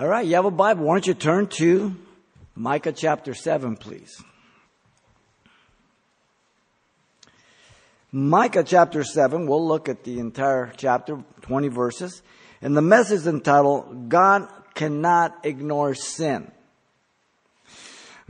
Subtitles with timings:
[0.00, 0.86] All right, you have a Bible.
[0.86, 1.94] Why don't you turn to
[2.54, 4.24] Micah chapter 7, please?
[8.10, 12.22] Micah chapter 7, we'll look at the entire chapter, 20 verses.
[12.62, 16.50] And the message entitled, God Cannot Ignore Sin.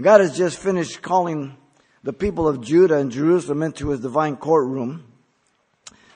[0.01, 1.57] God has just finished calling
[2.03, 5.05] the people of Judah and Jerusalem into his divine courtroom,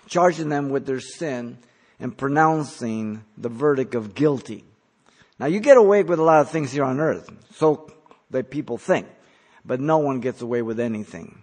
[0.09, 1.59] charging them with their sin
[2.00, 4.64] and pronouncing the verdict of guilty.
[5.38, 7.90] Now you get away with a lot of things here on earth, so
[8.30, 9.06] that people think,
[9.64, 11.42] but no one gets away with anything.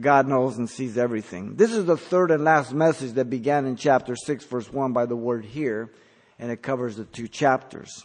[0.00, 1.54] God knows and sees everything.
[1.54, 5.06] This is the third and last message that began in chapter 6, verse 1 by
[5.06, 5.92] the word here,
[6.40, 8.04] and it covers the two chapters.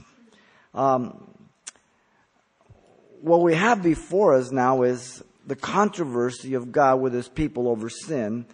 [0.75, 1.27] Um,
[3.21, 7.89] what we have before us now is the controversy of God with his people over
[7.89, 8.45] sin,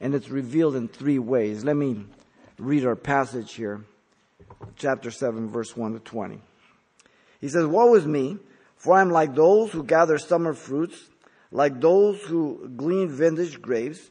[0.00, 1.64] and it's revealed in three ways.
[1.64, 2.04] Let me
[2.58, 3.84] read our passage here,
[4.76, 6.40] chapter 7, verse 1 to 20.
[7.40, 8.38] He says, Woe is me,
[8.76, 11.10] for I am like those who gather summer fruits
[11.52, 14.10] like those who glean vintage grapes.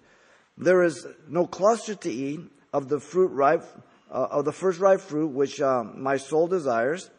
[0.57, 2.41] There is no cluster to eat
[2.73, 3.63] of the fruit ripe,
[4.11, 7.09] uh, of the first ripe fruit which uh, my soul desires.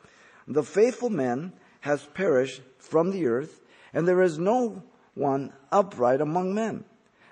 [0.46, 3.60] The faithful man has perished from the earth,
[3.92, 4.82] and there is no
[5.14, 6.84] one upright among men.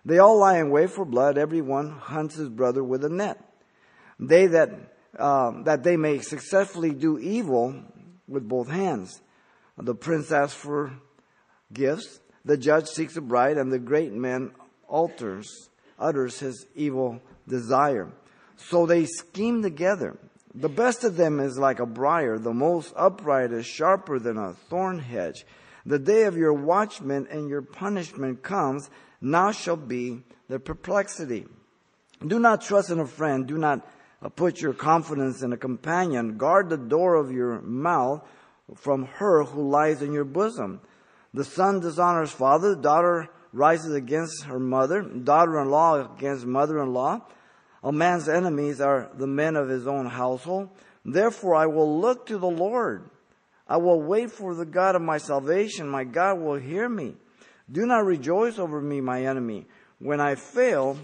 [0.04, 1.36] They all lie in wait for blood.
[1.36, 3.38] Everyone hunts his brother with a net.
[4.18, 4.70] They that
[5.18, 7.74] uh, that they may successfully do evil
[8.26, 9.20] with both hands.
[9.76, 10.92] The prince asks for
[11.72, 12.20] gifts.
[12.44, 14.52] The judge seeks a bride, and the great man
[14.86, 18.10] alters, utters his evil desire.
[18.56, 20.16] So they scheme together.
[20.54, 24.54] The best of them is like a briar, the most upright is sharper than a
[24.54, 25.44] thorn hedge.
[25.86, 31.46] The day of your watchman and your punishment comes, now shall be the perplexity.
[32.26, 33.86] Do not trust in a friend, do not
[34.20, 36.36] Uh, put your confidence in a companion.
[36.36, 38.26] Guard the door of your mouth
[38.74, 40.80] from her who lies in your bosom.
[41.32, 47.20] The son dishonors father, the daughter rises against her mother, daughter-in-law against mother-in-law.
[47.84, 50.70] A man's enemies are the men of his own household.
[51.04, 53.08] Therefore I will look to the Lord.
[53.68, 55.88] I will wait for the God of my salvation.
[55.88, 57.14] My God will hear me.
[57.70, 59.66] Do not rejoice over me, my enemy.
[59.98, 60.98] When I fail,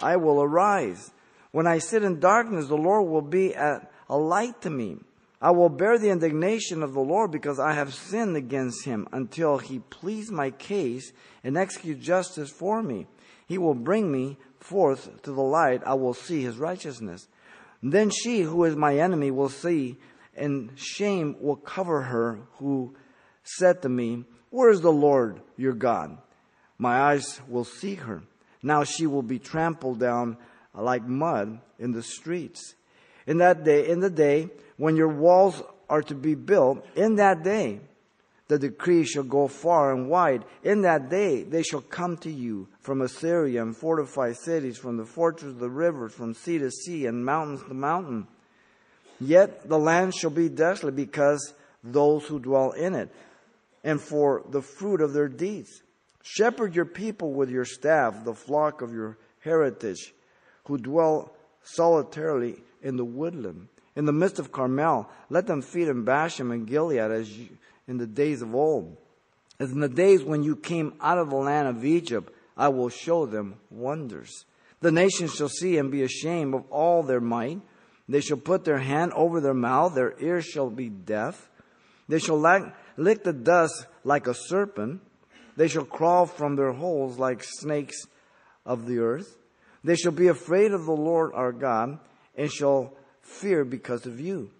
[0.00, 1.10] I will arise.
[1.52, 4.98] When I sit in darkness, the Lord will be a light to me.
[5.40, 9.58] I will bear the indignation of the Lord because I have sinned against him until
[9.58, 11.12] he please my case
[11.44, 13.06] and execute justice for me.
[13.46, 15.82] He will bring me forth to the light.
[15.86, 17.28] I will see his righteousness.
[17.82, 19.96] Then she who is my enemy will see
[20.34, 22.94] and shame will cover her who
[23.44, 26.16] said to me, where is the Lord your God?
[26.78, 28.22] My eyes will see her.
[28.62, 30.38] Now she will be trampled down
[30.80, 32.74] like mud in the streets.
[33.26, 37.42] In that day, in the day when your walls are to be built, in that
[37.42, 37.80] day,
[38.48, 40.44] the decree shall go far and wide.
[40.62, 45.04] In that day, they shall come to you from Assyria and fortified cities, from the
[45.04, 48.28] fortress of the rivers, from sea to sea and mountains to mountain.
[49.20, 53.12] Yet the land shall be desolate because those who dwell in it,
[53.82, 55.82] and for the fruit of their deeds.
[56.22, 60.12] Shepherd your people with your staff, the flock of your heritage,
[60.66, 61.32] who dwell
[61.62, 65.10] solitarily in the woodland in the midst of Carmel.
[65.30, 67.32] Let them feed in Bashan and Gilead as
[67.88, 68.96] in the days of old.
[69.58, 72.90] As in the days when you came out of the land of Egypt, I will
[72.90, 74.44] show them wonders.
[74.80, 77.60] The nations shall see and be ashamed of all their might.
[78.08, 81.48] They shall put their hand over their mouth, their ears shall be deaf.
[82.08, 82.38] They shall
[82.96, 85.00] lick the dust like a serpent.
[85.56, 88.06] They shall crawl from their holes like snakes
[88.64, 89.38] of the earth.
[89.86, 92.00] They shall be afraid of the Lord our God
[92.36, 92.92] and shall
[93.22, 94.50] fear because of you.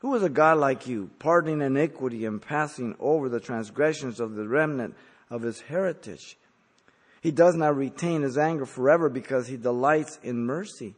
[0.00, 4.48] Who is a God like you, pardoning iniquity and passing over the transgressions of the
[4.48, 4.96] remnant
[5.30, 6.36] of his heritage?
[7.20, 10.96] He does not retain his anger forever because he delights in mercy.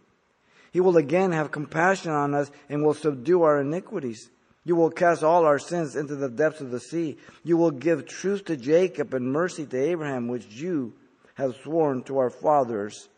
[0.72, 4.30] He will again have compassion on us and will subdue our iniquities.
[4.64, 7.18] You will cast all our sins into the depths of the sea.
[7.42, 10.94] You will give truth to Jacob and mercy to Abraham, which you
[11.34, 13.10] have sworn to our fathers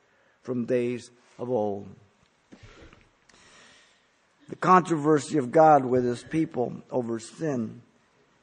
[0.46, 1.10] from days
[1.40, 1.88] of old.
[4.48, 7.82] The controversy of God with his people over sin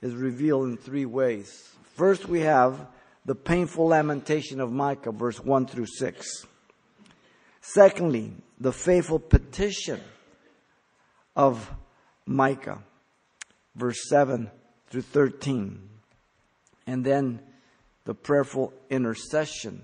[0.02, 1.70] is revealed in three ways.
[1.96, 2.88] First, we have
[3.26, 6.46] the painful lamentation of Micah, verse 1 through 6.
[7.62, 10.02] Secondly, the faithful petition
[11.38, 11.72] of
[12.26, 12.84] Micah,
[13.76, 14.52] verse 7
[14.90, 15.90] through 13.
[16.86, 17.40] And then
[18.04, 19.84] the prayerful intercession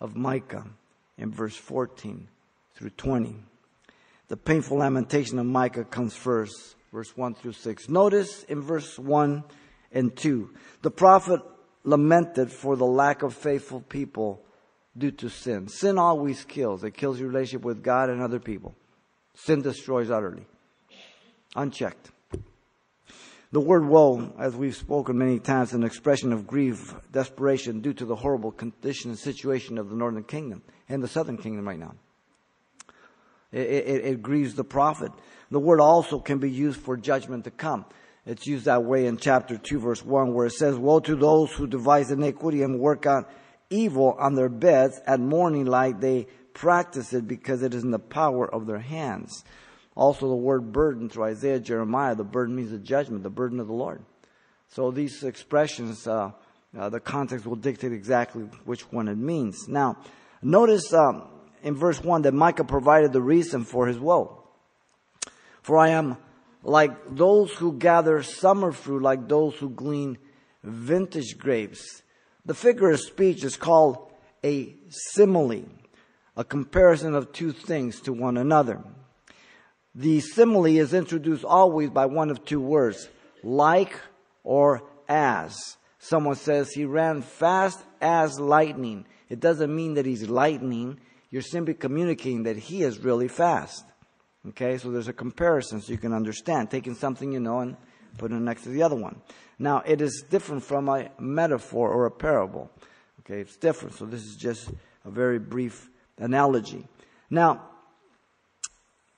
[0.00, 0.64] of Micah
[1.18, 2.28] in verse 14
[2.74, 3.36] through 20.
[4.28, 6.74] The painful lamentation of Micah comes first.
[6.92, 7.88] verse 1 through 6.
[7.88, 9.44] Notice in verse 1
[9.92, 10.50] and 2,
[10.82, 11.40] the prophet
[11.84, 14.42] lamented for the lack of faithful people
[14.96, 15.68] due to sin.
[15.68, 16.82] Sin always kills.
[16.84, 18.74] It kills your relationship with God and other people.
[19.34, 20.46] Sin destroys utterly.
[21.54, 22.10] Unchecked.
[23.56, 28.04] The word woe, as we've spoken many times, an expression of grief, desperation due to
[28.04, 30.60] the horrible condition and situation of the northern kingdom
[30.90, 31.94] and the southern kingdom right now.
[33.50, 35.10] It, it, it grieves the prophet.
[35.50, 37.86] The word also can be used for judgment to come.
[38.26, 41.50] It's used that way in chapter 2 verse 1 where it says, Woe to those
[41.50, 43.26] who devise iniquity and work out
[43.70, 47.98] evil on their beds at morning light they practice it because it is in the
[47.98, 49.44] power of their hands.
[49.96, 53.66] Also, the word burden through Isaiah, Jeremiah, the burden means the judgment, the burden of
[53.66, 54.04] the Lord.
[54.68, 56.32] So these expressions, uh,
[56.78, 59.66] uh, the context will dictate exactly which one it means.
[59.68, 59.96] Now,
[60.42, 61.28] notice um,
[61.62, 64.44] in verse 1 that Micah provided the reason for his woe.
[65.62, 66.18] For I am
[66.62, 70.18] like those who gather summer fruit, like those who glean
[70.62, 72.02] vintage grapes.
[72.44, 74.10] The figure of speech is called
[74.44, 75.64] a simile,
[76.36, 78.84] a comparison of two things to one another.
[79.98, 83.08] The simile is introduced always by one of two words,
[83.42, 83.98] like
[84.44, 85.56] or as.
[85.98, 89.06] Someone says he ran fast as lightning.
[89.30, 91.00] It doesn't mean that he's lightning.
[91.30, 93.86] You're simply communicating that he is really fast.
[94.48, 96.70] Okay, so there's a comparison so you can understand.
[96.70, 97.78] Taking something you know and
[98.18, 99.16] putting it next to the other one.
[99.58, 102.70] Now, it is different from a metaphor or a parable.
[103.20, 103.94] Okay, it's different.
[103.94, 104.70] So this is just
[105.06, 105.88] a very brief
[106.18, 106.86] analogy.
[107.30, 107.70] Now,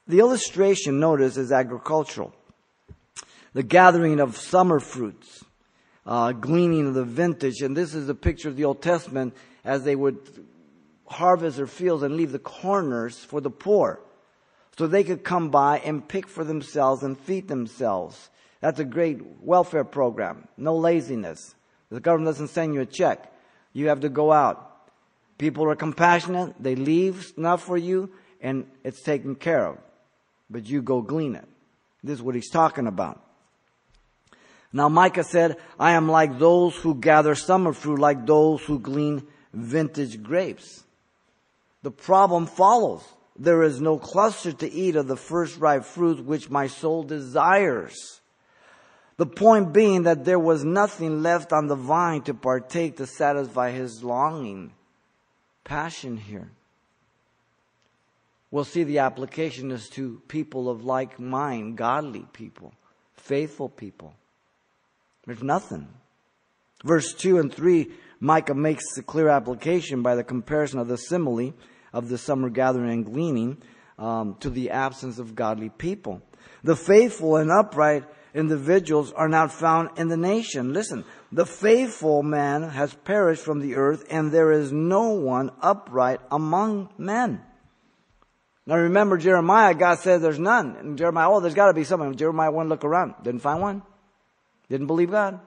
[0.08, 2.34] the illustration, notice, is agricultural.
[3.52, 5.44] The gathering of summer fruits,
[6.06, 9.34] uh, gleaning of the vintage, and this is a picture of the Old Testament
[9.64, 10.19] as they would
[11.06, 14.00] harvest their fields and leave the corners for the poor.
[14.78, 18.31] So they could come by and pick for themselves and feed themselves.
[18.61, 20.49] That's a great welfare program.
[20.56, 21.54] No laziness.
[21.90, 23.32] The government doesn't send you a check.
[23.72, 24.64] You have to go out.
[25.38, 26.54] People are compassionate.
[26.61, 29.78] They leave enough for you and it's taken care of.
[30.50, 31.46] But you go glean it.
[32.02, 33.22] This is what he's talking about.
[34.72, 39.26] Now Micah said, I am like those who gather summer fruit, like those who glean
[39.52, 40.84] vintage grapes.
[41.82, 43.02] The problem follows.
[43.38, 48.20] There is no cluster to eat of the first ripe fruit which my soul desires.
[49.16, 53.70] The point being that there was nothing left on the vine to partake to satisfy
[53.70, 54.72] his longing.
[55.64, 56.50] Passion here.
[58.50, 62.72] We'll see the application is to people of like mind, godly people,
[63.14, 64.14] faithful people.
[65.26, 65.88] There's nothing.
[66.84, 67.90] Verse 2 and 3,
[68.20, 71.52] Micah makes the clear application by the comparison of the simile
[71.92, 73.58] of the summer gathering and gleaning
[73.98, 76.22] um, to the absence of godly people.
[76.64, 78.04] The faithful and upright
[78.34, 80.72] individuals are not found in the nation.
[80.72, 86.20] Listen, the faithful man has perished from the earth, and there is no one upright
[86.30, 87.42] among men.
[88.68, 90.76] Now remember Jeremiah, God said there's none.
[90.76, 92.14] And Jeremiah, oh, there's got to be someone.
[92.14, 93.82] Jeremiah went look around, didn't find one.
[94.68, 95.40] Didn't believe God.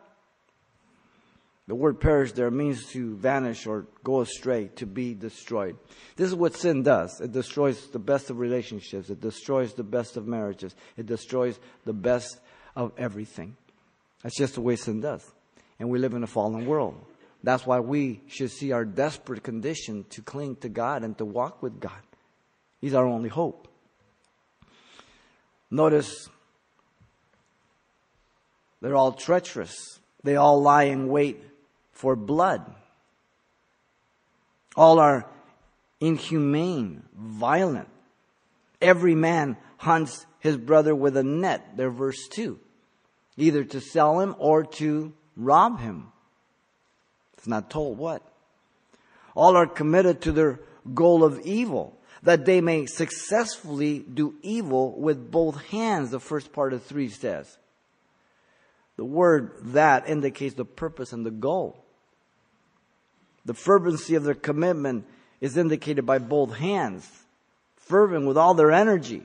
[1.67, 5.77] The word perish there means to vanish or go astray, to be destroyed.
[6.15, 7.21] This is what sin does.
[7.21, 9.11] It destroys the best of relationships.
[9.11, 10.75] It destroys the best of marriages.
[10.97, 12.39] It destroys the best
[12.75, 13.55] of everything.
[14.23, 15.31] That's just the way sin does.
[15.79, 16.95] And we live in a fallen world.
[17.43, 21.61] That's why we should see our desperate condition to cling to God and to walk
[21.61, 22.01] with God.
[22.81, 23.67] He's our only hope.
[25.69, 26.27] Notice
[28.81, 29.99] they're all treacherous.
[30.23, 31.43] They all lie in wait
[31.93, 32.65] for blood.
[34.75, 35.27] All are
[35.99, 37.87] inhumane, violent.
[38.81, 41.77] Every man hunts his brother with a net.
[41.77, 42.59] There, verse 2.
[43.37, 46.11] Either to sell him or to rob him.
[47.37, 48.23] It's not told what.
[49.35, 50.59] All are committed to their
[50.93, 56.73] goal of evil, that they may successfully do evil with both hands, the first part
[56.73, 57.57] of 3 says.
[58.97, 61.83] The word that indicates the purpose and the goal.
[63.45, 65.05] The fervency of their commitment
[65.39, 67.09] is indicated by both hands,
[67.77, 69.23] fervent with all their energy.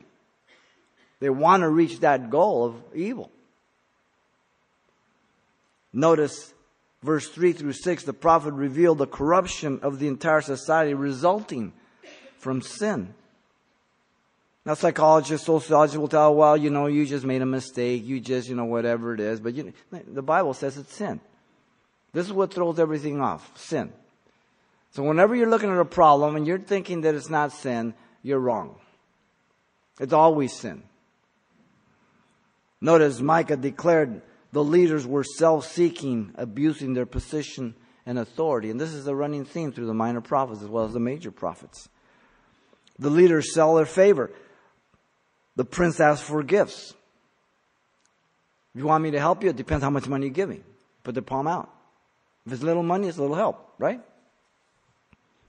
[1.21, 3.31] They want to reach that goal of evil.
[5.93, 6.55] Notice
[7.03, 11.75] verse 3 through 6, the prophet revealed the corruption of the entire society resulting
[12.47, 13.13] from sin.
[14.65, 18.07] Now, psychologists, sociologists will tell, well, you know, you just made a mistake.
[18.07, 19.41] You just, you know, whatever it is.
[19.41, 21.21] But you the Bible says it's sin.
[22.13, 23.93] This is what throws everything off sin.
[24.93, 28.39] So, whenever you're looking at a problem and you're thinking that it's not sin, you're
[28.39, 28.77] wrong.
[29.99, 30.85] It's always sin.
[32.81, 34.23] Notice Micah declared
[34.53, 37.75] the leaders were self seeking, abusing their position
[38.07, 38.71] and authority.
[38.71, 41.33] And this is a running theme through the minor prophets as well as the major
[41.33, 41.89] prophets.
[42.99, 44.31] The leaders sell their favor.
[45.57, 46.95] The prince asks for gifts.
[48.75, 50.61] If you want me to help you, it depends how much money you give me.
[51.03, 51.71] Put the palm out.
[52.47, 54.01] If it's little money, it's a little help, right?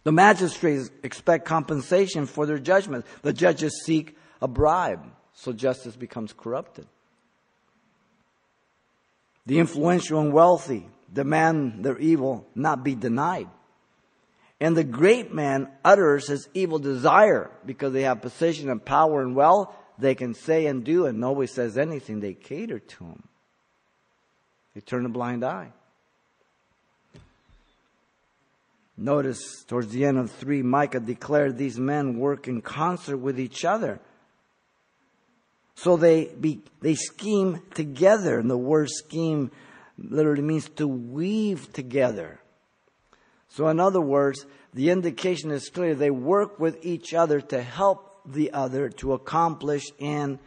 [0.04, 3.06] The magistrates expect compensation for their judgment.
[3.24, 6.88] The judges seek a bribe, so justice becomes corrupted.
[9.46, 13.50] The influential and wealthy demand their evil not be denied.
[14.60, 19.36] And the great man utters his evil desire because they have position and power and
[19.36, 19.74] wealth.
[20.00, 22.20] They can say and do, and nobody says anything.
[22.20, 23.24] They cater to him.
[24.74, 25.72] They turn a blind eye.
[28.98, 33.64] Notice towards the end of 3, Micah declared these men work in concert with each
[33.64, 34.00] other.
[35.76, 39.52] So they, be, they scheme together, and the word scheme
[40.00, 42.40] literally means to weave together.
[43.50, 45.96] So, in other words, the indication is clear.
[45.96, 50.40] They work with each other to help the other to accomplish and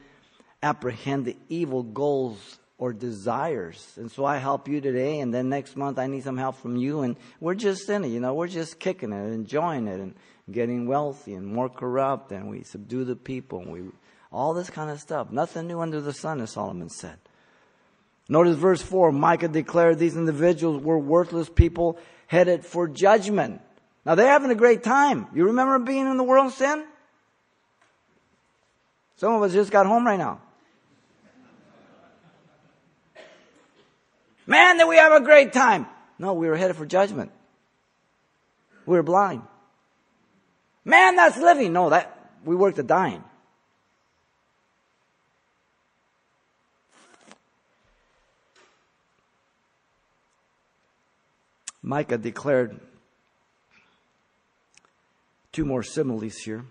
[0.62, 3.92] apprehend the evil goals or desires.
[3.96, 6.76] And so I help you today, and then next month I need some help from
[6.76, 10.14] you, and we're just in it, you know, we're just kicking it, enjoying it, and
[10.50, 13.82] getting wealthy and more corrupt, and we subdue the people, and we,
[14.32, 15.30] all this kind of stuff.
[15.30, 17.18] Nothing new under the sun, as Solomon said.
[18.30, 21.98] Notice verse 4 Micah declared these individuals were worthless people
[22.30, 23.60] headed for judgment.
[24.06, 25.26] Now they're having a great time.
[25.34, 26.86] You remember being in the world sin?
[29.16, 30.40] Some of us just got home right now.
[34.46, 35.86] Man, did we have a great time.
[36.20, 37.32] No, we were headed for judgment.
[38.86, 39.42] We were blind.
[40.84, 41.72] Man, that's living.
[41.72, 43.24] No, that, we worked at dying.
[51.82, 52.78] Micah declared
[55.52, 56.64] two more similes here,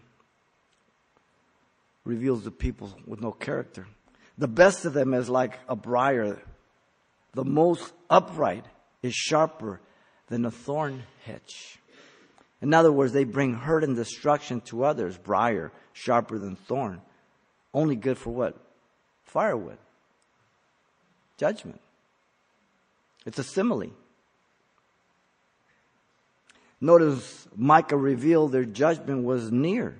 [2.05, 3.87] reveals the people with no character.
[4.37, 6.41] The best of them is like a briar.
[7.33, 8.65] The most upright
[9.01, 9.81] is sharper
[10.27, 11.79] than a thorn hedge.
[12.61, 15.17] In other words, they bring hurt and destruction to others.
[15.17, 17.01] Briar, sharper than thorn.
[17.73, 18.57] Only good for what?
[19.23, 19.77] Firewood.
[21.37, 21.79] Judgment.
[23.25, 23.91] It's a simile.
[26.81, 29.97] Notice Micah revealed their judgment was near.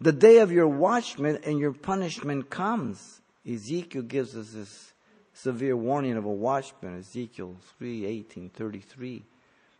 [0.00, 3.20] The day of your watchman and your punishment comes.
[3.48, 4.92] Ezekiel gives us this
[5.34, 9.22] severe warning of a watchman, Ezekiel 3 18 33,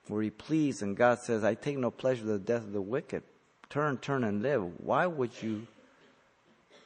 [0.09, 2.81] where he pleads and God says, I take no pleasure in the death of the
[2.81, 3.23] wicked.
[3.69, 4.63] Turn, turn, and live.
[4.81, 5.67] Why would you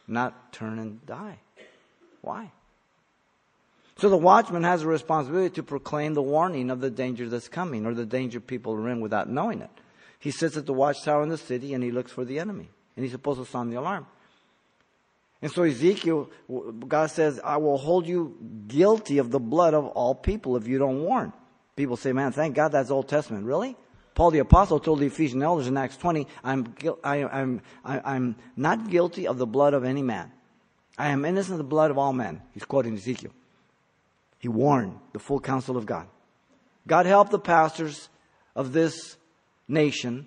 [0.07, 1.39] not turn and die?
[2.21, 2.51] Why?
[3.97, 7.87] So the watchman has a responsibility to proclaim the warning of the danger that's coming
[7.87, 9.71] or the danger people are in without knowing it.
[10.19, 12.71] He sits at the watchtower in the city and he looks for the enemy.
[12.97, 14.07] And he's supposed to sound the alarm.
[15.43, 16.31] And so Ezekiel,
[16.89, 18.37] God says, I will hold you
[18.67, 21.33] guilty of the blood of all people if you don't warn.
[21.77, 23.45] People say, man, thank God that's Old Testament.
[23.45, 23.77] Really?
[24.15, 28.37] Paul the apostle told the Ephesian elders in Acts 20, I'm, I, I'm, I, I'm
[28.57, 30.33] not guilty of the blood of any man.
[30.97, 32.41] I am innocent of the blood of all men.
[32.53, 33.33] He's quoting Ezekiel.
[34.45, 36.07] He warned the full counsel of God.
[36.87, 38.11] God help the pastors
[38.55, 39.17] of this
[39.69, 40.27] nation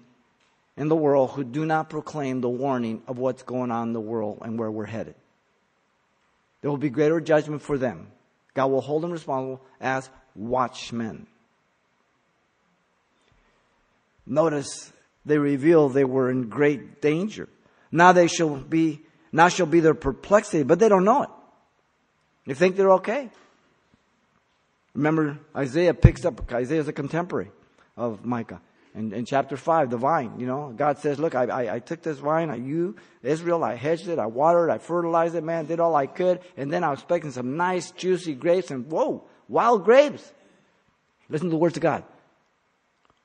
[0.75, 3.99] and the world who do not proclaim the warning of what's going on in the
[3.99, 5.13] world and where we're headed.
[6.61, 8.07] There will be greater judgment for them.
[8.55, 11.27] God will hold them responsible as watchmen.
[14.25, 14.91] Notice
[15.27, 17.49] they reveal they were in great danger.
[17.91, 18.99] Now they shall be,
[19.31, 21.29] now shall be their perplexity, but they don't know it.
[22.47, 23.29] They think they're okay.
[24.97, 27.51] Remember, Isaiah picks up, Isaiah is a contemporary
[27.95, 28.59] of Micah.
[28.95, 32.01] And in chapter 5, the vine, you know, God says, look, I, I, I took
[32.01, 35.79] this vine, I, you, Israel, I hedged it, I watered, I fertilized it, man, did
[35.79, 39.85] all I could, and then I was expecting some nice, juicy grapes, and whoa, wild
[39.85, 40.33] grapes.
[41.29, 42.03] Listen to the words of God.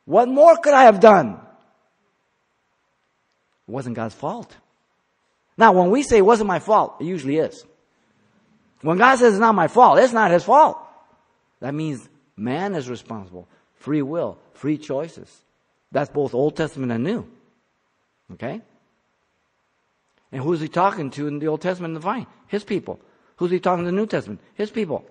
[0.04, 1.40] What more could I have done?
[3.66, 4.54] It wasn't God's fault.
[5.56, 7.64] Now, when we say it wasn't my fault, it usually is.
[8.82, 10.81] When God says it's not my fault, it's not his fault.
[11.62, 13.46] That means man is responsible.
[13.74, 15.30] Free will, free choices.
[15.92, 17.24] That's both Old Testament and New.
[18.32, 18.60] Okay?
[20.32, 22.26] And who's he talking to in the Old Testament and the vine?
[22.48, 22.98] His people.
[23.36, 24.40] Who's he talking to in the New Testament?
[24.54, 25.04] His people.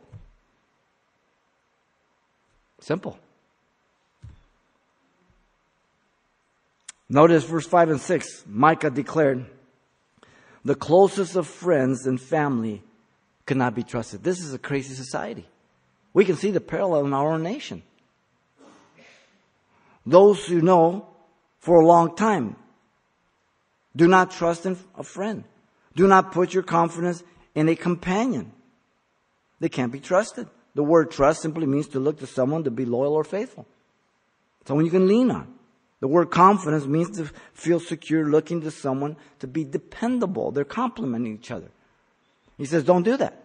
[2.82, 3.18] Simple.
[7.08, 8.44] Notice verse 5 and 6.
[8.46, 9.46] Micah declared,
[10.66, 12.84] The closest of friends and family
[13.46, 14.22] cannot be trusted.
[14.22, 15.48] This is a crazy society.
[16.14, 17.84] We can see the parallel in our own nation.
[20.06, 21.08] Those who know
[21.60, 22.56] for a long time
[23.96, 25.44] do not trust in a friend.
[25.96, 28.52] Do not put your confidence in a companion.
[29.60, 30.48] They can't be trusted.
[30.74, 33.66] The word trust simply means to look to someone to be loyal or faithful.
[34.66, 35.54] Someone you can lean on.
[36.00, 40.52] The word confidence means to feel secure looking to someone to be dependable.
[40.52, 41.70] They're complementing each other.
[42.58, 43.44] He says, don't do that.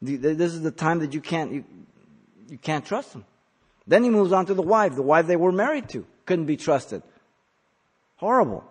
[0.00, 1.64] This is the time that you can't,
[2.48, 3.24] you, can't trust them.
[3.86, 6.06] Then he moves on to the wife, the wife they were married to.
[6.24, 7.02] Couldn't be trusted.
[8.16, 8.64] Horrible.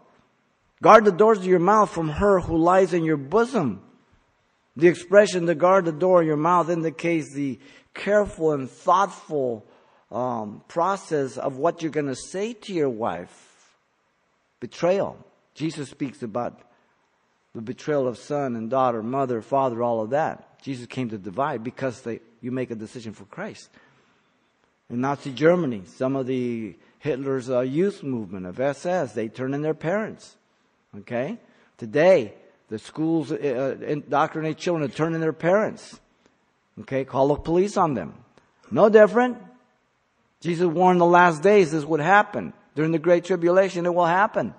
[0.82, 3.82] Guard the doors of your mouth from her who lies in your bosom.
[4.76, 7.60] The expression to guard the door of your mouth indicates the
[7.94, 9.66] careful and thoughtful
[10.12, 13.78] um, process of what you're going to say to your wife.
[14.60, 15.18] Betrayal.
[15.54, 16.60] Jesus speaks about
[17.54, 20.55] the betrayal of son and daughter, mother, father, all of that.
[20.66, 23.70] Jesus came to divide because they, you make a decision for Christ.
[24.90, 29.62] In Nazi Germany, some of the Hitler's uh, youth movement of SS, they turn in
[29.62, 30.36] their parents.
[30.98, 31.38] Okay?
[31.78, 32.34] Today,
[32.70, 36.00] the schools uh, uh indoctrinate children to turn in their parents.
[36.82, 37.06] Okay?
[37.06, 38.16] Call the police on them.
[38.72, 39.38] No different.
[40.42, 42.54] Jesus warned the last days this would happen.
[42.74, 44.56] During the Great Tribulation, it will happen.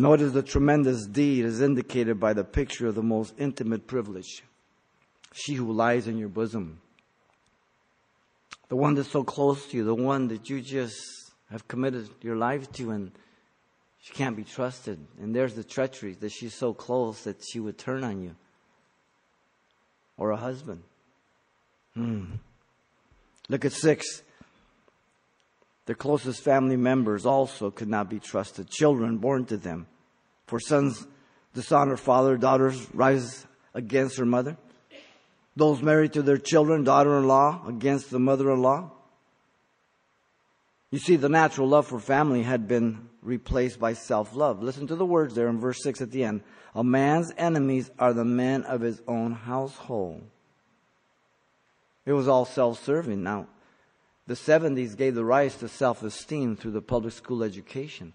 [0.00, 4.42] Notice the tremendous deed is indicated by the picture of the most intimate privilege.
[5.34, 6.80] She who lies in your bosom.
[8.68, 10.96] The one that's so close to you, the one that you just
[11.50, 13.12] have committed your life to and
[14.00, 14.98] she can't be trusted.
[15.20, 18.36] And there's the treachery that she's so close that she would turn on you.
[20.16, 20.82] Or a husband.
[21.94, 22.24] Hmm.
[23.50, 24.22] Look at six.
[25.86, 28.70] Their closest family members also could not be trusted.
[28.70, 29.86] Children born to them.
[30.46, 31.06] For sons
[31.54, 34.56] dishonor father, daughters rise against her mother.
[35.56, 38.92] Those married to their children, daughter in law, against the mother in law.
[40.90, 44.62] You see, the natural love for family had been replaced by self love.
[44.62, 46.42] Listen to the words there in verse 6 at the end.
[46.74, 50.22] A man's enemies are the men of his own household.
[52.06, 53.22] It was all self serving.
[53.22, 53.46] Now,
[54.30, 58.12] the 70s gave the rise to self esteem through the public school education.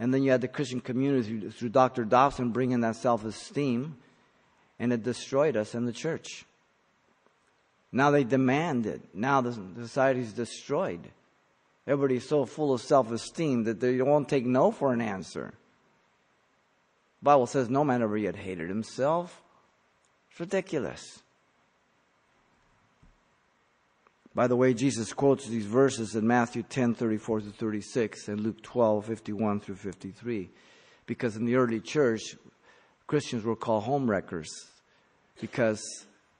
[0.00, 2.06] And then you had the Christian community through Dr.
[2.06, 3.98] Dobson bringing that self esteem,
[4.78, 6.46] and it destroyed us in the church.
[7.92, 9.02] Now they demand it.
[9.12, 11.10] Now the society is destroyed.
[11.86, 15.52] Everybody's so full of self esteem that they won't take no for an answer.
[17.20, 19.42] The Bible says no man ever yet hated himself.
[20.30, 21.22] It's ridiculous.
[24.34, 28.60] By the way, Jesus quotes these verses in Matthew 10, 34 to 36 and Luke
[28.62, 30.50] 12, 51 through 53.
[31.06, 32.34] Because in the early church,
[33.06, 34.50] Christians were called home wreckers
[35.40, 35.80] because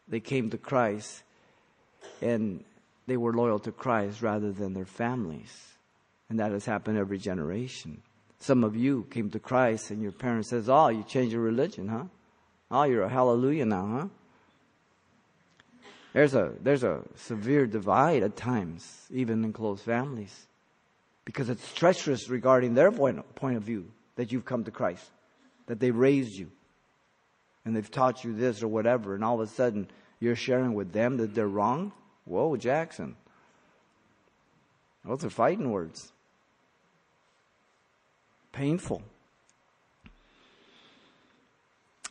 [0.08, 1.22] they came to Christ
[2.20, 2.64] and
[3.06, 5.54] they were loyal to Christ rather than their families.
[6.28, 8.02] And that has happened every generation.
[8.40, 11.88] Some of you came to Christ and your parents says, "Oh, you changed your religion,
[11.88, 12.04] huh?
[12.70, 14.08] Oh, you're a hallelujah now, huh?"
[16.14, 20.46] There's a, there's a severe divide at times, even in close families,
[21.24, 25.10] because it's treacherous regarding their point, point of view that you've come to Christ,
[25.66, 26.52] that they raised you,
[27.64, 29.88] and they've taught you this or whatever, and all of a sudden
[30.20, 31.92] you're sharing with them that they're wrong.
[32.26, 33.16] Whoa, Jackson.
[35.04, 36.12] Those are fighting words.
[38.52, 39.02] Painful.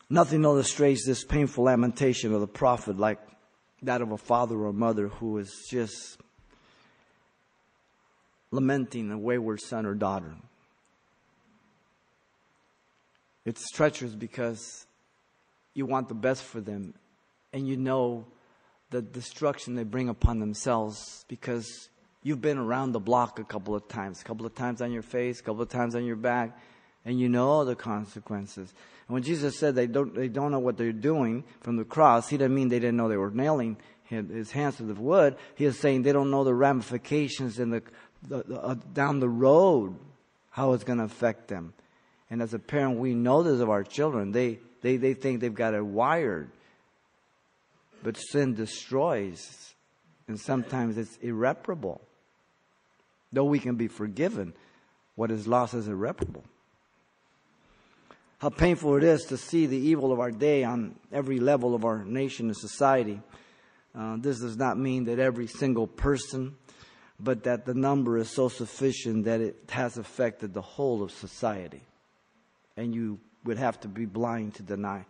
[0.10, 3.20] Nothing illustrates this painful lamentation of the prophet like
[3.84, 6.18] that of a father or mother who is just
[8.52, 10.34] lamenting a wayward son or daughter.
[13.46, 14.86] It's treacherous because
[15.74, 16.94] you want the best for them
[17.52, 18.26] and you know
[18.90, 21.90] the destruction they bring upon themselves because
[22.22, 25.02] you've been around the block a couple of times, a couple of times on your
[25.02, 26.58] face, a couple of times on your back,
[27.04, 28.74] and you know the consequences.
[29.14, 32.36] When Jesus said they don't, they don't know what they're doing from the cross, he
[32.36, 35.36] didn't mean they didn't know they were nailing his hands to the wood.
[35.54, 37.84] He is saying they don't know the ramifications in the,
[38.28, 39.96] the, the uh, down the road,
[40.50, 41.76] how it's going to affect them.
[42.32, 44.32] And as a parent, we know this of our children.
[44.32, 46.50] They, they, they think they've got it wired.
[48.02, 49.76] But sin destroys,
[50.28, 52.02] and sometimes it's irreparable.
[53.32, 54.56] Though we can be forgiven,
[55.14, 56.46] what is lost is irreparable
[58.44, 61.86] how painful it is to see the evil of our day on every level of
[61.86, 63.22] our nation and society.
[63.98, 66.54] Uh, this does not mean that every single person,
[67.18, 71.84] but that the number is so sufficient that it has affected the whole of society.
[72.76, 75.06] And you would have to be blind to deny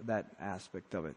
[0.00, 1.14] that aspect of it.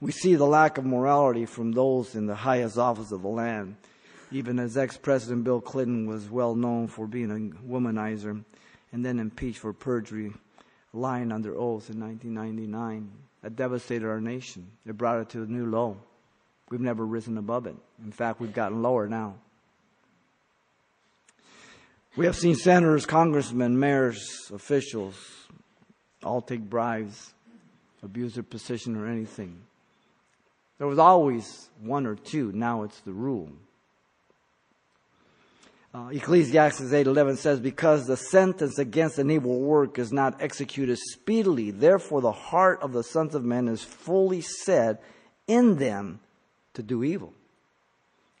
[0.00, 3.76] We see the lack of morality from those in the highest office of the land.
[4.32, 8.42] Even as ex President Bill Clinton was well known for being a womanizer
[8.92, 10.32] and then impeached for perjury,
[10.92, 13.10] lying under oath in 1999.
[13.42, 14.66] That devastated our nation.
[14.86, 15.98] It brought it to a new low.
[16.70, 17.76] We've never risen above it.
[18.04, 19.34] In fact, we've gotten lower now.
[22.16, 25.14] We have seen senators, congressmen, mayors, officials
[26.26, 27.34] all take bribes,
[28.02, 29.58] abuse their position or anything.
[30.78, 32.52] There was always one or two.
[32.52, 33.50] Now it's the rule.
[35.96, 41.70] Uh, Ecclesiastes 8:11 says, "Because the sentence against an evil work is not executed speedily,
[41.70, 45.02] therefore the heart of the sons of men is fully set
[45.46, 46.20] in them
[46.74, 47.32] to do evil."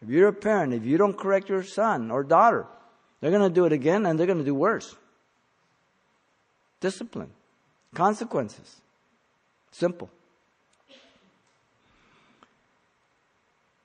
[0.02, 2.66] If you're a parent, if you don't correct your son or daughter,
[3.20, 4.94] they're going to do it again and they're going to do worse.
[6.80, 7.30] Discipline,
[7.94, 8.82] consequences.
[9.70, 10.10] Simple.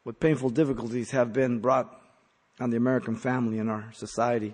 [0.04, 2.01] What painful difficulties have been brought
[2.62, 4.54] on the American family in our society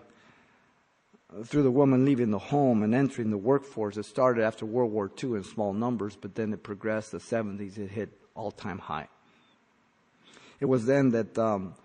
[1.44, 3.98] through the woman leaving the home and entering the workforce.
[3.98, 7.12] It started after World War II in small numbers, but then it progressed.
[7.12, 9.10] The 70s, it hit all time high.
[10.60, 11.76] It was then that um,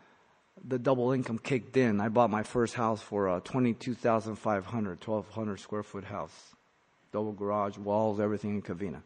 [0.64, 2.00] the double income kicked in.
[2.00, 6.54] I bought my first house for uh, 22,500, 1,200 square foot house.
[7.12, 9.02] Double garage, walls, everything in Covina.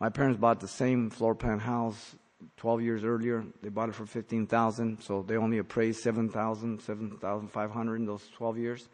[0.00, 2.16] My parents bought the same floor plan house
[2.56, 3.44] 12 years earlier.
[3.62, 8.88] They bought it for 15,000, so they only appraised 7,000, 7,500 in those 12 years.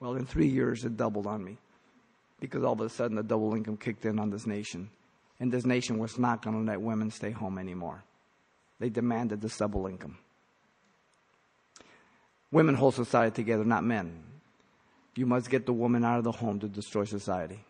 [0.00, 1.58] Well, in three years, it doubled on me
[2.40, 4.90] because all of a sudden the double income kicked in on this nation.
[5.40, 8.04] And this nation was not going to let women stay home anymore.
[8.78, 10.18] They demanded this double income.
[12.50, 14.22] Women hold society together, not men.
[15.16, 17.60] You must get the woman out of the home to destroy society.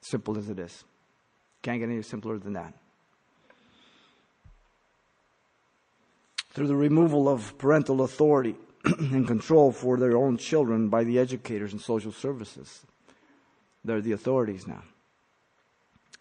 [0.00, 0.84] Simple as it is.
[1.62, 2.74] Can't get any simpler than that.
[6.54, 11.72] Through the removal of parental authority and control for their own children by the educators
[11.72, 12.86] and social services.
[13.84, 14.82] They're the authorities now.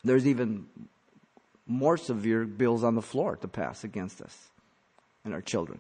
[0.04, 0.66] There's even
[1.68, 4.50] more severe bills on the floor to pass against us
[5.24, 5.80] and our children.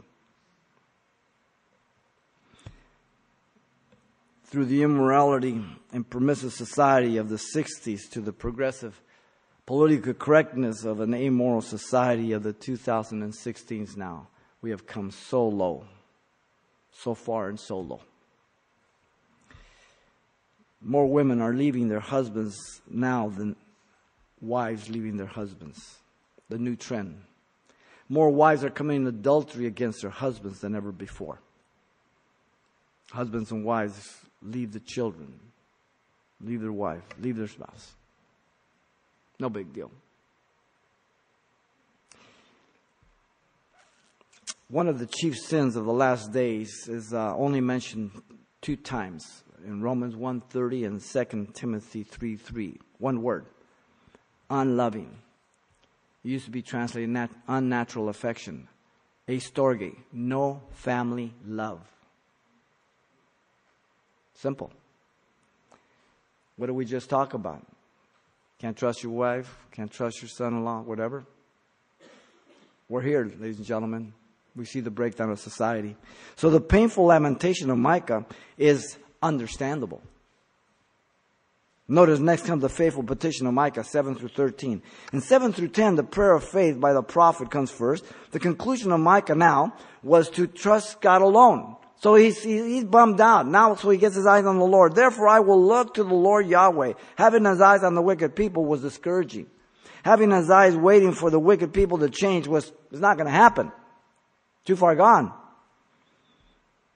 [4.46, 9.02] Through the immorality and permissive society of the 60s to the progressive
[9.66, 14.28] political correctness of an amoral society of the 2016s now
[14.64, 15.84] we have come so low,
[16.94, 18.00] so far and so low.
[20.82, 23.58] More women are leaving their husbands now than
[24.42, 26.00] wives leaving their husbands.
[26.50, 27.22] The new trend.
[28.08, 31.40] More wives are committing adultery against their husbands than ever before.
[33.12, 35.40] Husbands and wives leave the children,
[36.42, 37.94] leave their wife, leave their spouse.
[39.40, 39.92] No big deal.
[44.74, 48.10] One of the chief sins of the last days is uh, only mentioned
[48.60, 52.80] two times in Romans 1:30 and 2 Timothy 3:3.
[52.98, 53.46] One word:
[54.50, 55.16] unloving.
[56.24, 58.68] It used to be translated nat- unnatural affection.
[59.28, 61.82] Astorge, no family love.
[64.34, 64.72] Simple.
[66.56, 67.64] What did we just talk about?
[68.58, 71.26] Can't trust your wife, can't trust your son in law, whatever.
[72.90, 74.14] We're here, ladies and gentlemen.
[74.56, 75.96] We see the breakdown of society.
[76.36, 78.26] So the painful lamentation of Micah
[78.58, 80.02] is understandable.
[81.88, 84.82] Notice next comes the faithful petition of Micah 7 through 13.
[85.12, 88.06] In 7 through 10, the prayer of faith by the prophet comes first.
[88.32, 91.76] The conclusion of Micah now was to trust God alone.
[91.98, 93.48] So he's, he's bummed out.
[93.48, 94.96] Now, so he gets his eyes on the Lord.
[94.96, 96.94] Therefore, I will look to the Lord Yahweh.
[97.16, 99.48] Having his eyes on the wicked people was discouraging.
[100.04, 103.32] Having his eyes waiting for the wicked people to change was, was not going to
[103.32, 103.72] happen.
[104.66, 105.34] Too far gone.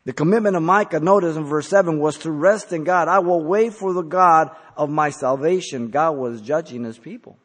[0.05, 3.09] The commitment of Micah, notice in verse 7, was to rest in God.
[3.09, 5.89] I will wait for the God of my salvation.
[5.89, 7.37] God was judging his people.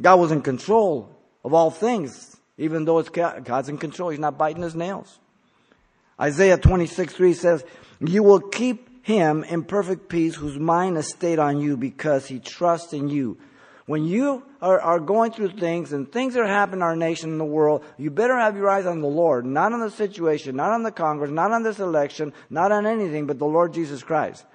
[0.00, 1.14] God was in control
[1.44, 4.08] of all things, even though it's God's in control.
[4.08, 5.18] He's not biting his nails.
[6.18, 7.64] Isaiah 26, 3 says,
[8.00, 12.38] You will keep him in perfect peace whose mind is stayed on you because he
[12.38, 13.36] trusts in you.
[13.90, 17.40] When you are, are going through things and things are happening in our nation and
[17.40, 20.70] the world, you better have your eyes on the Lord, not on the situation, not
[20.70, 24.46] on the Congress, not on this election, not on anything but the Lord Jesus Christ.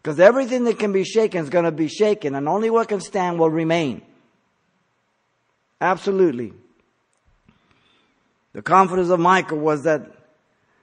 [0.00, 3.00] Because everything that can be shaken is going to be shaken, and only what can
[3.00, 4.00] stand will remain.
[5.80, 6.52] Absolutely.
[8.52, 10.06] The confidence of Micah was that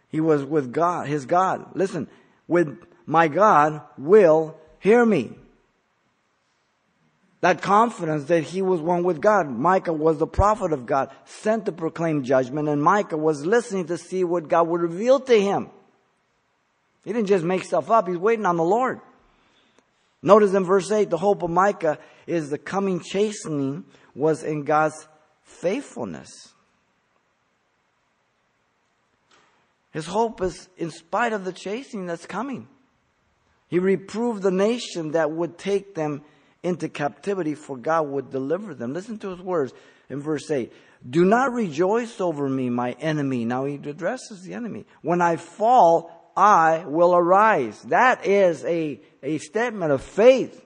[0.09, 1.65] he was with God, his God.
[1.75, 2.09] Listen,
[2.45, 5.37] with my God will hear me.
[7.41, 9.49] That confidence that he was one with God.
[9.49, 13.97] Micah was the prophet of God, sent to proclaim judgment, and Micah was listening to
[13.97, 15.69] see what God would reveal to him.
[17.03, 19.01] He didn't just make stuff up, he's waiting on the Lord.
[20.21, 25.07] Notice in verse 8, the hope of Micah is the coming chastening was in God's
[25.43, 26.53] faithfulness.
[29.91, 32.67] His hope is in spite of the chastening that's coming.
[33.67, 36.23] He reproved the nation that would take them
[36.63, 38.93] into captivity, for God would deliver them.
[38.93, 39.73] Listen to his words
[40.09, 40.71] in verse 8.
[41.09, 43.45] Do not rejoice over me, my enemy.
[43.45, 44.85] Now he addresses the enemy.
[45.01, 47.81] When I fall, I will arise.
[47.83, 50.63] That is a, a statement of faith.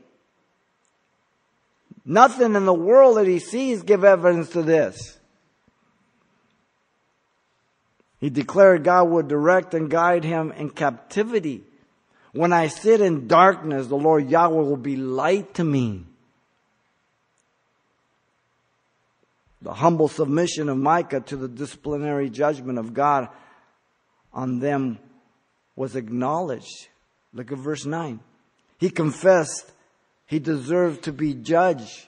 [2.05, 5.17] Nothing in the world that he sees give evidence to this.
[8.19, 11.63] He declared God would direct and guide him in captivity.
[12.35, 16.03] When I sit in darkness, the Lord Yahweh will be light to me.
[19.61, 23.29] The humble submission of Micah to the disciplinary judgment of God
[24.33, 24.99] on them
[25.77, 26.89] was acknowledged.
[27.33, 28.19] Look at verse 9.
[28.79, 29.71] He confessed
[30.25, 32.05] he deserved to be judged.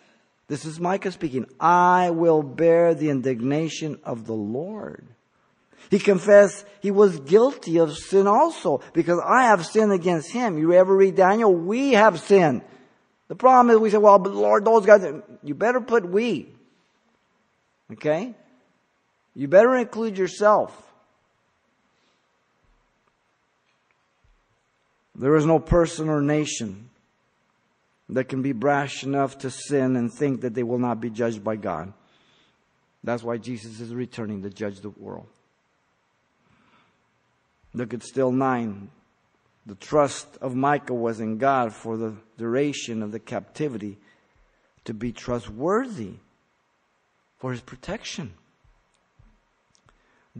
[0.49, 1.45] This is Micah speaking.
[1.57, 5.07] I will bear the indignation of the Lord.
[5.89, 10.57] He confessed he was guilty of sin also because I have sinned against him.
[10.57, 11.53] You ever read Daniel?
[11.53, 12.61] We have sinned.
[13.27, 15.05] The problem is we say, well, but Lord, those guys,
[15.43, 16.53] you better put we.
[17.93, 18.33] Okay?
[19.33, 20.83] You better include yourself.
[25.15, 26.89] There is no person or nation
[28.09, 31.43] that can be brash enough to sin and think that they will not be judged
[31.43, 31.91] by God.
[33.03, 35.27] That's why Jesus is returning to judge the world.
[37.77, 38.89] Look at still 9.
[39.67, 43.99] The trust of Micah was in God for the duration of the captivity
[44.85, 46.13] to be trustworthy
[47.37, 48.33] for his protection.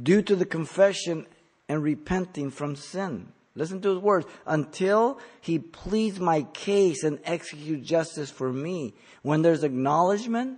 [0.02, 1.28] Due to the confession
[1.70, 3.28] and repenting from sin.
[3.54, 4.26] Listen to his words.
[4.48, 8.96] Until he pleads my case and execute justice for me.
[9.22, 10.58] When there's acknowledgement,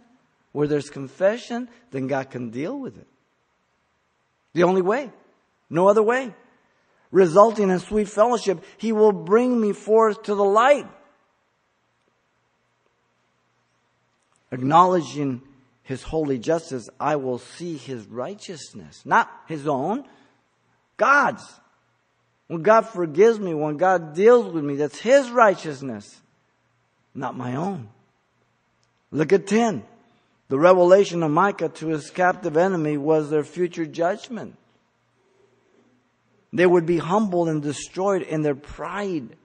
[0.53, 3.07] where there's confession, then God can deal with it.
[4.53, 5.11] The only way.
[5.69, 6.33] No other way
[7.12, 10.88] resulting in sweet fellowship, he will bring me forth to the light.
[14.52, 15.41] Acknowledging
[15.84, 20.06] his holy justice, I will see his righteousness, not his own,
[20.98, 21.43] God's.
[22.48, 26.19] When God forgives me, when God deals with me, that's his righteousness,
[27.13, 27.89] not my own.
[29.12, 29.84] Look at 10.
[30.50, 34.59] The revelation of Micah to his captive enemy was their future judgment.
[36.51, 39.35] They would be humbled and destroyed in their pride.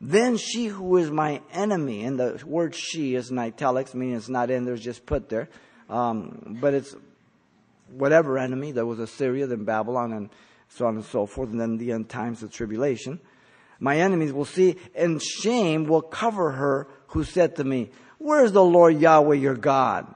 [0.00, 4.28] Then she who is my enemy, and the word she is in italics, meaning it's
[4.28, 5.48] not in there, it's just put there.
[5.88, 6.94] Um, but it's
[7.90, 8.72] whatever enemy.
[8.72, 10.30] There was Assyria, then Babylon, and
[10.68, 13.18] so on and so forth, and then the end times of tribulation.
[13.80, 18.52] My enemies will see, and shame will cover her who said to me, Where is
[18.52, 20.14] the Lord Yahweh your God?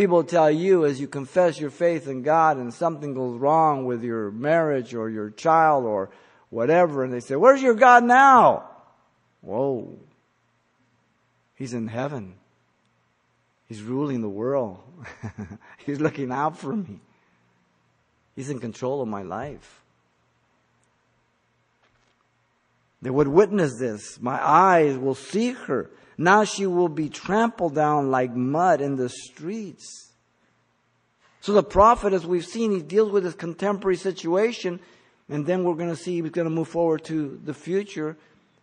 [0.00, 4.02] People tell you as you confess your faith in God and something goes wrong with
[4.02, 6.08] your marriage or your child or
[6.48, 8.66] whatever, and they say, Where's your God now?
[9.42, 9.98] Whoa.
[11.54, 12.36] He's in heaven.
[13.66, 14.82] He's ruling the world.
[15.84, 17.00] He's looking out for me.
[18.34, 19.79] He's in control of my life.
[23.02, 24.20] They would witness this.
[24.20, 25.90] My eyes will see her.
[26.18, 30.12] Now she will be trampled down like mud in the streets.
[31.40, 34.80] So the prophet, as we've seen, he deals with his contemporary situation,
[35.30, 38.18] and then we're going to see he's going to move forward to the future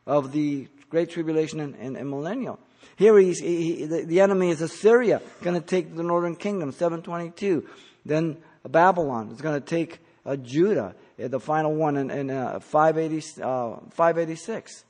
[0.06, 2.60] of the Great Tribulation and, and, and millennial.
[2.96, 7.68] Here he's, he, the, the, enemy is Assyria, going to take the northern kingdom, 722.
[8.06, 13.42] Then Babylon is going to take uh, Judah, the final one in, in uh, 580,
[13.42, 14.86] uh, 586.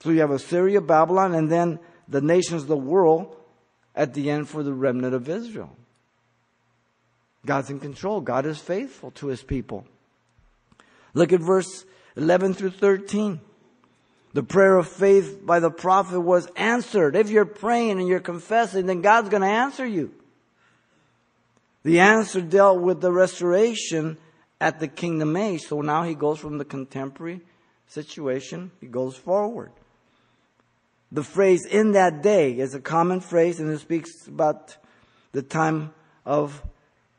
[0.00, 3.36] So you have Assyria, Babylon, and then the nations of the world
[3.94, 5.76] at the end for the remnant of Israel.
[7.44, 8.20] God's in control.
[8.20, 9.86] God is faithful to his people.
[11.14, 11.84] Look at verse
[12.16, 13.40] 11 through 13.
[14.34, 17.16] The prayer of faith by the prophet was answered.
[17.16, 20.12] If you're praying and you're confessing, then God's going to answer you.
[21.86, 24.18] The answer dealt with the restoration
[24.60, 25.62] at the kingdom age.
[25.62, 27.42] So now he goes from the contemporary
[27.86, 29.70] situation, he goes forward.
[31.12, 34.76] The phrase in that day is a common phrase and it speaks about
[35.30, 35.94] the time
[36.24, 36.60] of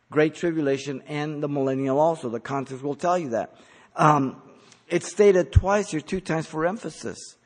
[0.10, 2.28] Great tribulation and the millennial also.
[2.28, 3.56] The context will tell you that.
[3.96, 4.42] Um,
[4.90, 7.38] it's stated twice here, two times for emphasis.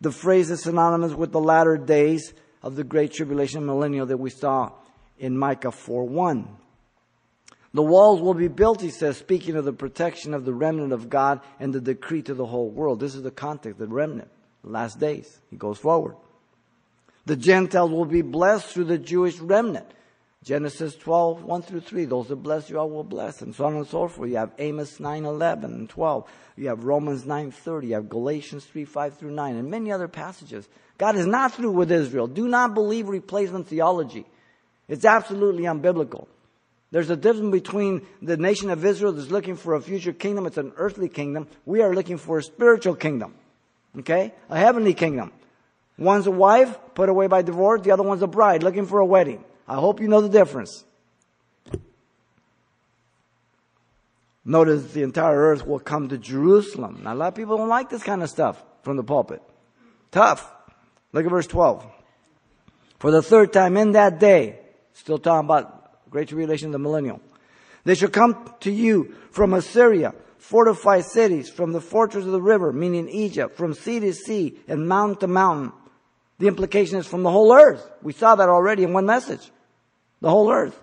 [0.00, 4.30] The phrase is synonymous with the latter days of the great tribulation millennial that we
[4.30, 4.72] saw
[5.18, 6.56] in Micah 4 1.
[7.72, 11.08] The walls will be built, he says, speaking of the protection of the remnant of
[11.08, 12.98] God and the decree to the whole world.
[12.98, 14.28] This is the context, the remnant,
[14.64, 15.40] the last days.
[15.50, 16.16] He goes forward.
[17.26, 19.86] The Gentiles will be blessed through the Jewish remnant.
[20.42, 22.06] Genesis 12, 1 through 3.
[22.06, 23.42] Those that bless you, I will bless.
[23.42, 24.30] And so on and so forth.
[24.30, 26.28] You have Amos 9, 11 and 12.
[26.56, 27.86] You have Romans 9, 30.
[27.86, 30.66] You have Galatians 3, 5 through 9 and many other passages.
[30.96, 32.26] God is not through with Israel.
[32.26, 34.26] Do not believe replacement theology.
[34.88, 36.26] It's absolutely unbiblical.
[36.90, 40.46] There's a difference between the nation of Israel that's looking for a future kingdom.
[40.46, 41.46] It's an earthly kingdom.
[41.64, 43.34] We are looking for a spiritual kingdom.
[43.98, 44.34] Okay?
[44.48, 45.32] A heavenly kingdom.
[45.96, 47.82] One's a wife, put away by divorce.
[47.82, 49.44] The other one's a bride, looking for a wedding.
[49.68, 50.84] I hope you know the difference.
[54.44, 57.02] Notice the entire earth will come to Jerusalem.
[57.04, 59.42] Now, a lot of people don't like this kind of stuff from the pulpit.
[60.10, 60.50] Tough.
[61.12, 61.86] Look at verse 12.
[62.98, 64.58] For the third time in that day,
[64.94, 65.79] still talking about
[66.10, 67.20] Great Tribulation, of the millennial.
[67.84, 72.72] They shall come to you from Assyria, fortified cities, from the fortress of the river,
[72.72, 75.72] meaning Egypt, from sea to sea and mountain to mountain.
[76.38, 77.88] The implication is from the whole earth.
[78.02, 79.50] We saw that already in one message.
[80.20, 80.78] The whole earth.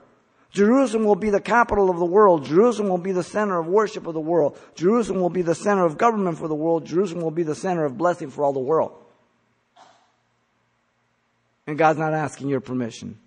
[0.52, 2.46] Jerusalem will be the capital of the world.
[2.46, 4.58] Jerusalem will be the center of worship of the world.
[4.76, 6.86] Jerusalem will be the center of government for the world.
[6.86, 9.04] Jerusalem will be the center of blessing for all the world.
[11.68, 13.20] And God's not asking your permission.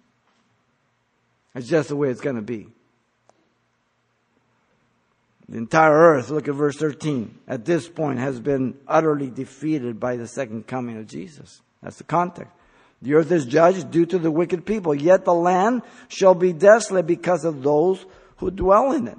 [1.55, 2.69] It's just the way it's going to be.
[5.49, 10.17] The entire earth, look at verse 13, at this point has been utterly defeated by
[10.17, 11.61] the second coming of Jesus.
[11.83, 12.53] That's the context.
[13.03, 17.07] The earth is judged due to the wicked people, yet the land shall be desolate
[17.07, 19.19] because of those who dwell in it.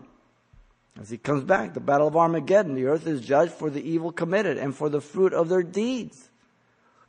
[0.99, 4.11] As he comes back, the battle of Armageddon, the earth is judged for the evil
[4.11, 6.29] committed and for the fruit of their deeds.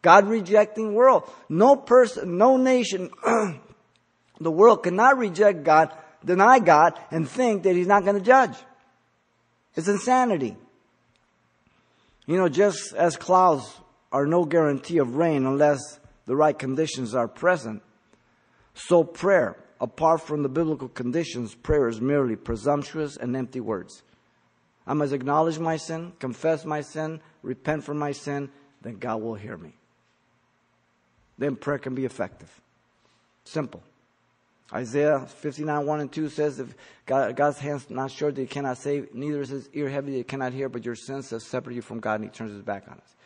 [0.00, 1.30] God rejecting world.
[1.48, 3.10] No person, no nation
[4.42, 5.92] The world cannot reject God,
[6.24, 8.56] deny God, and think that He's not going to judge.
[9.74, 10.56] It's insanity.
[12.26, 15.80] You know, just as clouds are no guarantee of rain unless
[16.26, 17.82] the right conditions are present,
[18.74, 24.02] so prayer, apart from the biblical conditions, prayer is merely presumptuous and empty words.
[24.86, 28.50] I must acknowledge my sin, confess my sin, repent from my sin,
[28.82, 29.74] then God will hear me.
[31.38, 32.60] Then prayer can be effective.
[33.44, 33.82] Simple.
[34.72, 39.14] Isaiah 59, 1 and 2 says, if God, God's hand's not short that cannot save,
[39.14, 42.00] neither is his ear heavy he cannot hear, but your sins have separated you from
[42.00, 43.16] God and he turns his back on us.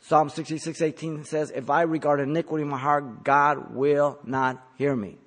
[0.00, 4.96] Psalm 66, 18 says, if I regard iniquity in my heart, God will not hear
[4.96, 5.18] me.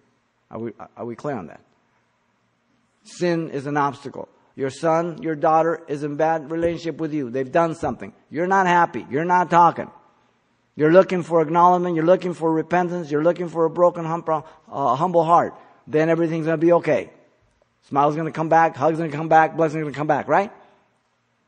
[0.52, 1.62] Are we, are we clear on that?
[3.04, 4.28] Sin is an obstacle.
[4.56, 7.30] Your son, your daughter is in bad relationship with you.
[7.30, 8.14] They've done something.
[8.30, 9.06] You're not happy.
[9.10, 9.90] You're not talking.
[10.76, 11.96] You're looking for acknowledgement.
[11.96, 13.12] You're looking for repentance.
[13.12, 15.56] You're looking for a broken, humble, uh, humble heart.
[15.86, 17.12] Then everything's going to be okay.
[17.84, 18.76] Smile's going to come back.
[18.76, 19.56] Hug's going to come back.
[19.56, 20.52] Blessing's going to come back, right?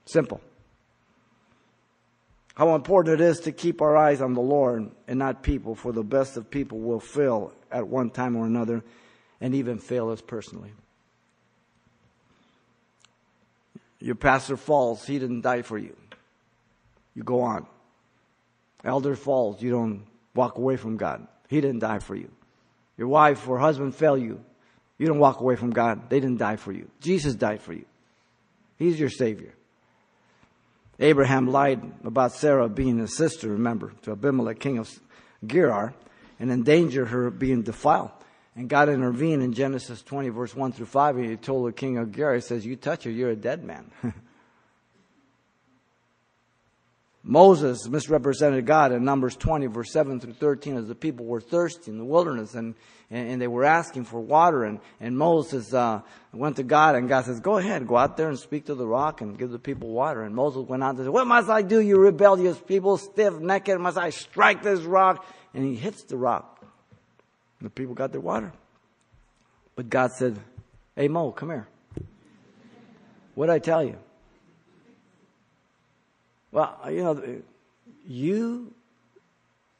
[0.05, 0.41] Simple.
[2.53, 5.91] How important it is to keep our eyes on the Lord and not people, for
[5.91, 8.83] the best of people will fail at one time or another
[9.41, 10.71] and even fail us personally.
[13.99, 15.95] Your pastor falls, he didn't die for you.
[17.13, 17.65] You go on.
[18.85, 21.27] Elder falls, you don't walk away from God.
[21.49, 22.29] He didn't die for you.
[22.97, 24.43] Your wife or husband fail you.
[24.97, 26.09] You don't walk away from God.
[26.09, 26.89] They didn't die for you.
[27.01, 27.85] Jesus died for you.
[28.77, 29.53] He's your Savior.
[30.99, 34.89] Abraham lied about Sarah being his sister, remember, to Abimelech, king of
[35.45, 35.93] Gerar,
[36.39, 38.11] and endangered her being defiled.
[38.55, 41.97] And God intervened in Genesis 20, verse 1 through 5, and he told the king
[41.97, 43.91] of Gerar, he says, You touch her, you're a dead man.
[47.27, 51.89] Moses misrepresented God in Numbers 20, verse 7 through 13, as the people were thirsty
[51.89, 52.75] in the wilderness and,
[53.09, 54.63] and, and they were asking for water.
[54.63, 56.01] And, and Moses uh,
[56.31, 58.85] went to God, and God says, Go ahead, go out there and speak to the
[58.85, 60.21] rock and give the people water.
[60.21, 63.69] And Moses went out and said, What must I do, you rebellious people, stiff necked?
[63.69, 65.25] Must I strike this rock?
[65.55, 66.63] And he hits the rock.
[67.59, 68.53] And the people got their water.
[69.75, 70.37] But God said,
[70.95, 71.67] Hey, Mo, come here.
[73.33, 73.97] What did I tell you?
[76.55, 77.41] Well, you know,
[78.07, 78.73] you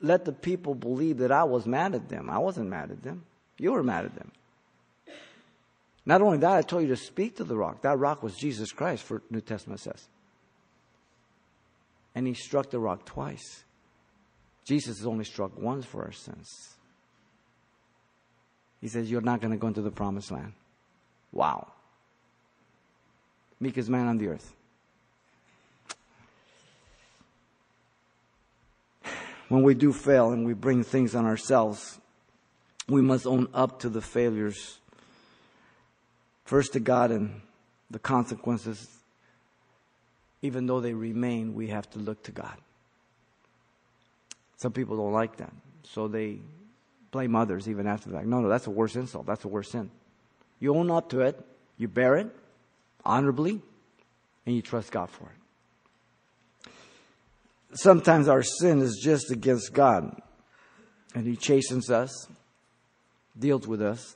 [0.02, 2.30] let the people believe that I was mad at them.
[2.30, 3.24] I wasn't mad at them.
[3.58, 4.30] You were mad at them.
[6.06, 7.84] Not only that, I told you to speak to the rock.
[7.84, 10.10] That rock was Jesus Christ, for New Testament says.
[12.14, 13.64] And he struck the rock twice.
[14.66, 16.76] Jesus only struck once for our sins.
[18.82, 20.52] He says, You're not going to go into the promised land.
[21.32, 21.72] Wow.
[23.62, 24.55] Meekest man on the earth.
[29.50, 32.00] When we do fail and we bring things on ourselves,
[32.88, 34.80] we must own up to the failures.
[36.46, 37.41] First to God and
[37.89, 38.88] the consequences.
[40.41, 42.58] Even though they remain, we have to look to God.
[44.58, 45.54] Some people don't like that.
[45.84, 46.39] So they
[47.12, 48.28] blame others even after the fact.
[48.28, 49.26] No, no, that's a worse insult.
[49.26, 49.89] That's a worse sin.
[50.60, 51.39] You own up to it,
[51.78, 52.28] you bear it
[53.04, 53.62] honorably,
[54.46, 55.45] and you trust God for it.
[57.76, 60.22] Sometimes our sin is just against God,
[61.14, 62.28] and He chastens us,
[63.38, 64.16] deals with us,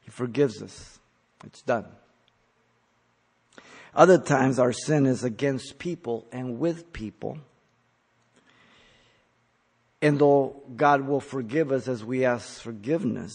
[0.00, 0.98] He forgives us.
[1.44, 1.86] It's done.
[3.94, 7.38] Other times our sin is against people and with people.
[10.00, 13.34] And though God will forgive us as we ask forgiveness,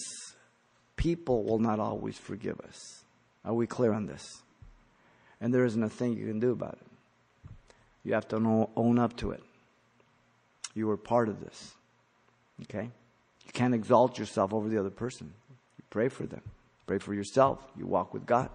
[0.95, 3.03] people will not always forgive us.
[3.45, 4.41] Are we clear on this?
[5.41, 6.92] And there isn't a thing you can do about it.
[8.03, 9.43] You have to own up to it.
[10.73, 11.73] You were part of this.
[12.63, 12.89] Okay?
[13.45, 15.33] You can't exalt yourself over the other person.
[15.77, 16.41] You pray for them.
[16.87, 17.59] Pray for yourself.
[17.77, 18.49] You walk with God.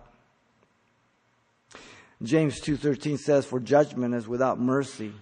[2.22, 5.12] James 2:13 says for judgment is without mercy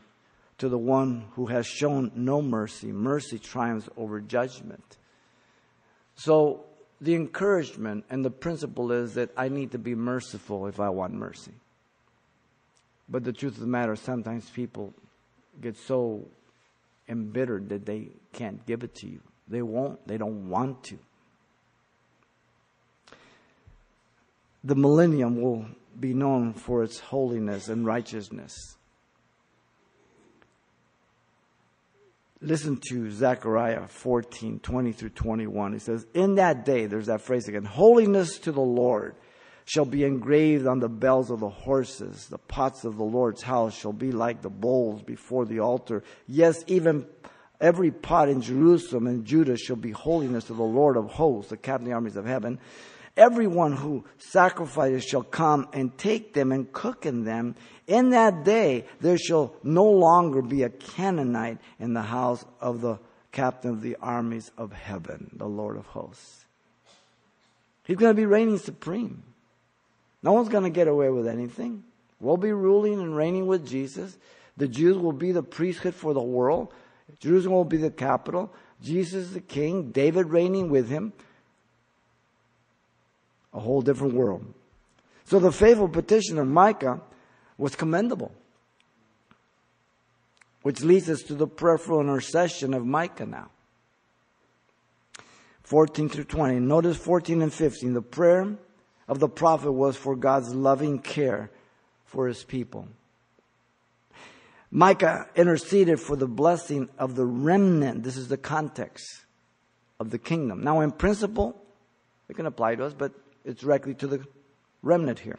[0.59, 2.91] to the one who has shown no mercy.
[2.91, 4.97] Mercy triumphs over judgment.
[6.15, 6.65] So
[7.01, 11.13] the encouragement and the principle is that I need to be merciful if I want
[11.13, 11.53] mercy.
[13.09, 14.93] But the truth of the matter, sometimes people
[15.61, 16.27] get so
[17.09, 19.21] embittered that they can't give it to you.
[19.49, 20.99] They won't, they don't want to.
[24.65, 25.67] The millennium will
[25.99, 28.77] be known for its holiness and righteousness.
[32.43, 35.73] Listen to Zechariah 14, 20 through 21.
[35.73, 39.15] He says, In that day, there's that phrase again, holiness to the Lord
[39.67, 42.27] shall be engraved on the bells of the horses.
[42.27, 46.05] The pots of the Lord's house shall be like the bowls before the altar.
[46.29, 47.05] Yes, even
[47.61, 51.57] every pot in Jerusalem and Judah shall be holiness to the Lord of hosts, the
[51.57, 52.61] captain of the armies of heaven.
[53.17, 57.57] Everyone who sacrifices shall come and take them and cook in them.
[57.89, 63.01] In that day there shall no longer be a Canaanite in the house of the
[63.33, 66.45] captain of the armies of heaven, the Lord of hosts.
[67.85, 69.25] He's going to be reigning supreme.
[70.27, 71.85] No one's going to get away with anything.
[72.19, 74.19] We'll be ruling and reigning with Jesus.
[74.57, 76.75] The Jews will be the priesthood for the world.
[77.21, 78.53] Jerusalem will be the capital.
[78.83, 81.13] Jesus the king, David reigning with him
[83.55, 84.53] a whole different world.
[85.27, 87.01] So the faithful petition of Micah
[87.57, 88.33] was commendable.
[90.63, 93.51] Which leads us to the prayerful intercession of Micah now.
[95.63, 96.59] 14 through 20.
[96.59, 97.95] Notice 14 and 15.
[97.95, 98.57] The prayer
[99.09, 101.51] of the prophet was for God's loving care
[102.05, 102.89] for his people.
[104.71, 108.03] Micah interceded for the blessing of the remnant.
[108.03, 109.25] This is the context
[110.01, 110.63] of the kingdom.
[110.63, 111.57] Now, in principle,
[112.29, 113.13] it can apply to us, but
[113.45, 114.25] it's directly to the
[114.83, 115.39] remnant here.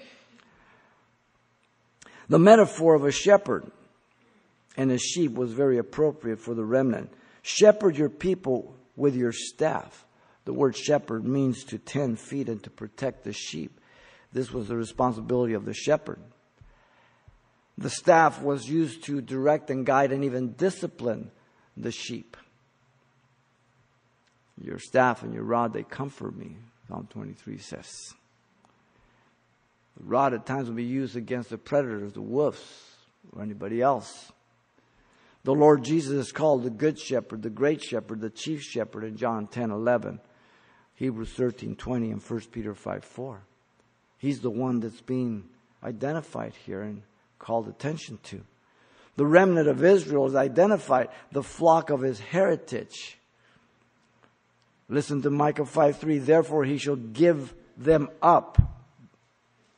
[2.29, 3.71] The metaphor of a shepherd
[4.75, 7.11] and a sheep was very appropriate for the remnant.
[7.41, 10.05] Shepherd your people with your staff.
[10.47, 13.81] The word shepherd means to tend, feed, and to protect the sheep.
[14.31, 16.21] This was the responsibility of the shepherd.
[17.77, 21.31] The staff was used to direct and guide and even discipline
[21.75, 22.37] the sheep.
[24.63, 26.55] Your staff and your rod, they comfort me.
[26.87, 28.13] Psalm 23 says.
[29.97, 32.63] The rod at times will be used against the predators, the wolves,
[33.33, 34.31] or anybody else.
[35.43, 39.17] The Lord Jesus is called the Good Shepherd, the Great Shepherd, the Chief Shepherd in
[39.17, 40.21] John 10 11,
[40.97, 43.41] Hebrews 13 20, and 1 Peter 5 4.
[44.17, 45.45] He's the one that's being
[45.83, 47.03] identified here and
[47.37, 48.41] called attention to.
[49.15, 53.19] The remnant of Israel is identified, the flock of his heritage.
[54.89, 56.17] Listen to Micah 5 3.
[56.17, 58.57] Therefore, he shall give them up,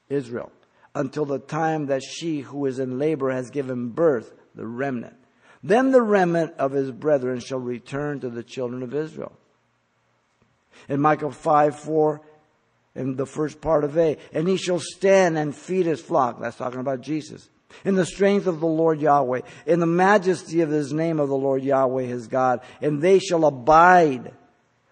[0.08, 0.54] Israel,
[0.96, 5.16] until the time that she who is in labor has given birth, the remnant.
[5.62, 9.34] Then the remnant of his brethren shall return to the children of Israel.
[10.88, 12.22] In Micah 5 4,
[12.96, 16.40] in the first part of A, and he shall stand and feed his flock.
[16.40, 17.50] That's talking about Jesus.
[17.86, 21.36] In the strength of the Lord Yahweh, in the majesty of his name of the
[21.36, 24.34] Lord Yahweh his God, and they shall abide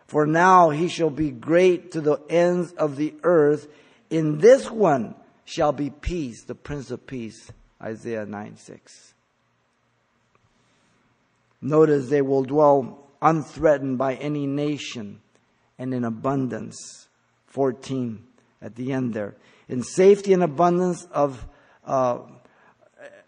[0.07, 3.67] for now he shall be great to the ends of the earth.
[4.09, 7.51] In this one shall be peace, the Prince of Peace.
[7.81, 9.13] Isaiah 9 6.
[11.61, 15.21] Notice they will dwell unthreatened by any nation
[15.77, 17.07] and in abundance
[17.47, 18.23] 14
[18.61, 19.35] at the end there.
[19.67, 21.47] In safety and abundance of,
[21.85, 22.19] uh,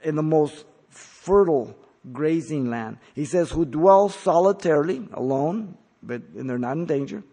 [0.03, 1.75] in the most fertile
[2.11, 2.97] grazing land.
[3.13, 7.23] He says, who dwell solitarily, alone, but and they're not in danger,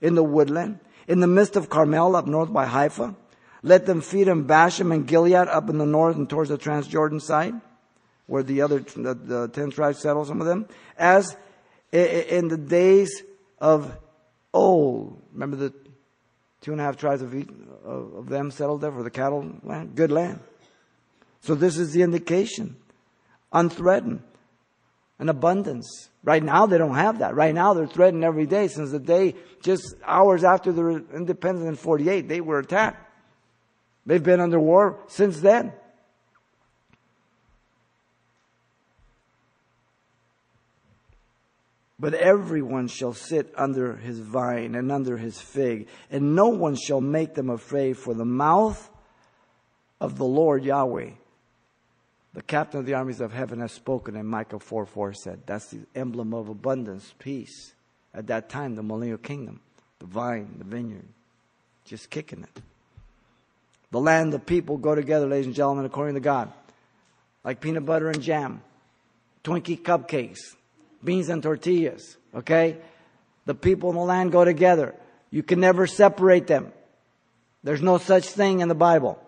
[0.00, 3.14] in the woodland, in the midst of Carmel up north by Haifa.
[3.62, 7.20] Let them feed in Bashan and Gilead up in the north and towards the Transjordan
[7.20, 7.54] side,
[8.26, 10.66] where the other, the, the ten tribes settle, some of them.
[10.98, 11.36] As
[11.92, 13.22] in the days
[13.58, 13.96] of
[14.54, 15.20] old.
[15.32, 15.74] Remember the
[16.62, 17.34] two and a half tribes of,
[17.84, 19.94] of them settled there for the cattle land?
[19.94, 20.40] Good land.
[21.42, 22.76] So this is the indication.
[23.52, 24.22] Unthreatened.
[25.18, 26.08] An abundance.
[26.22, 27.34] Right now they don't have that.
[27.34, 31.76] Right now they're threatened every day since the day just hours after their independence in
[31.76, 33.12] 48, they were attacked.
[34.06, 35.72] They've been under war since then.
[41.98, 47.00] But everyone shall sit under his vine and under his fig, and no one shall
[47.00, 48.90] make them afraid, for the mouth
[50.00, 51.10] of the Lord Yahweh,
[52.32, 54.16] the captain of the armies of heaven, has spoken.
[54.16, 57.74] And Micah 4 4 said, That's the emblem of abundance, peace.
[58.12, 59.60] At that time, the millennial kingdom,
[59.98, 61.08] the vine, the vineyard,
[61.84, 62.62] just kicking it.
[63.90, 66.52] The land, the people go together, ladies and gentlemen, according to God,
[67.44, 68.62] like peanut butter and jam,
[69.44, 70.56] Twinkie cupcakes,
[71.04, 72.16] beans and tortillas.
[72.34, 72.78] Okay?
[73.46, 74.94] The people in the land go together.
[75.30, 76.72] You can never separate them.
[77.62, 79.18] There's no such thing in the Bible.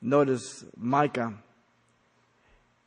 [0.00, 1.34] Notice Micah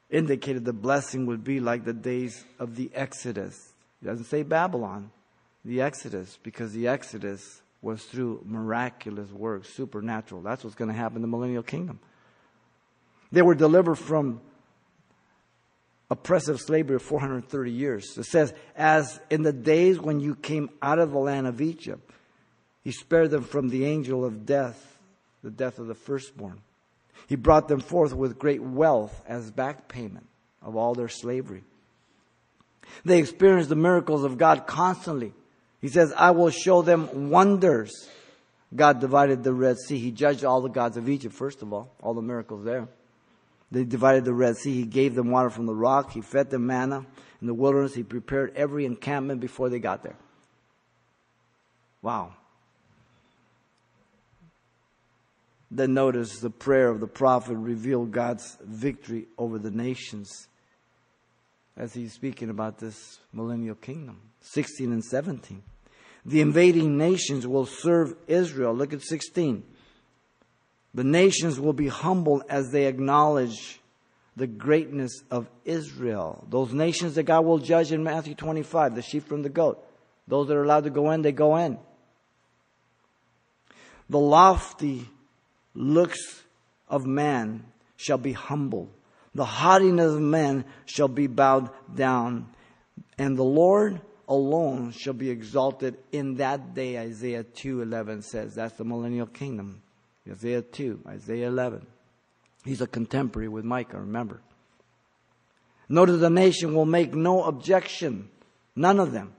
[0.10, 3.74] indicated the blessing would be like the days of the Exodus.
[4.00, 5.12] He doesn't say Babylon,
[5.66, 10.42] the Exodus, because the Exodus was through miraculous works, supernatural.
[10.42, 12.00] That's what's going to happen in the millennial kingdom.
[13.32, 14.42] They were delivered from
[16.10, 18.18] oppressive slavery of 430 years.
[18.18, 22.10] It says, as in the days when you came out of the land of Egypt,
[22.84, 25.00] he spared them from the angel of death,
[25.44, 26.62] the death of the firstborn.
[27.28, 30.28] He brought them forth with great wealth as back payment
[30.62, 31.64] of all their slavery.
[33.04, 35.34] They experienced the miracles of God constantly.
[35.82, 38.10] He says, I will show them wonders.
[38.74, 39.98] God divided the Red Sea.
[39.98, 42.88] He judged all the gods of Egypt, first of all, all the miracles there.
[43.72, 44.74] They divided the Red Sea.
[44.74, 46.12] He gave them water from the rock.
[46.12, 47.06] He fed them manna
[47.42, 47.94] in the wilderness.
[47.94, 50.16] He prepared every encampment before they got there.
[52.02, 52.34] Wow.
[55.70, 60.48] Then notice the prayer of the prophet revealed God's victory over the nations
[61.76, 64.22] as he's speaking about this millennial kingdom.
[64.42, 65.62] 16 and 17.
[66.26, 68.74] The invading nations will serve Israel.
[68.74, 69.64] Look at 16.
[70.98, 73.80] The nations will be humble as they acknowledge
[74.36, 76.44] the greatness of Israel.
[76.50, 79.78] Those nations that God will judge in Matthew 25, the sheep from the goat.
[80.28, 81.78] Those that are allowed to go in, they go in.
[84.10, 85.08] The lofty
[85.76, 86.42] looks
[86.90, 88.90] of man shall be humbled.
[89.36, 92.48] The haughtiness of men shall be bowed down.
[93.20, 98.56] And the Lord alone shall be exalted in that day, Isaiah 2.11 says.
[98.56, 99.84] That's the millennial kingdom.
[100.30, 101.86] Isaiah 2, Isaiah 11.
[102.66, 104.42] He's a contemporary with Micah, remember.
[105.90, 108.30] Notice the nation will make no objection,
[108.76, 109.34] none of them.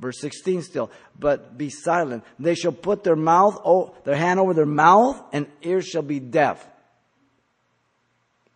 [0.00, 2.24] Verse 16 still, but be silent.
[2.38, 6.18] They shall put their mouth, oh, their hand over their mouth, and ears shall be
[6.18, 6.66] deaf.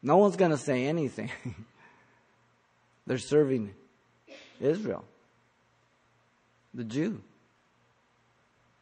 [0.03, 1.31] No one's going to say anything.
[3.07, 3.73] They're serving
[4.61, 5.05] Israel,
[6.75, 7.23] the Jew.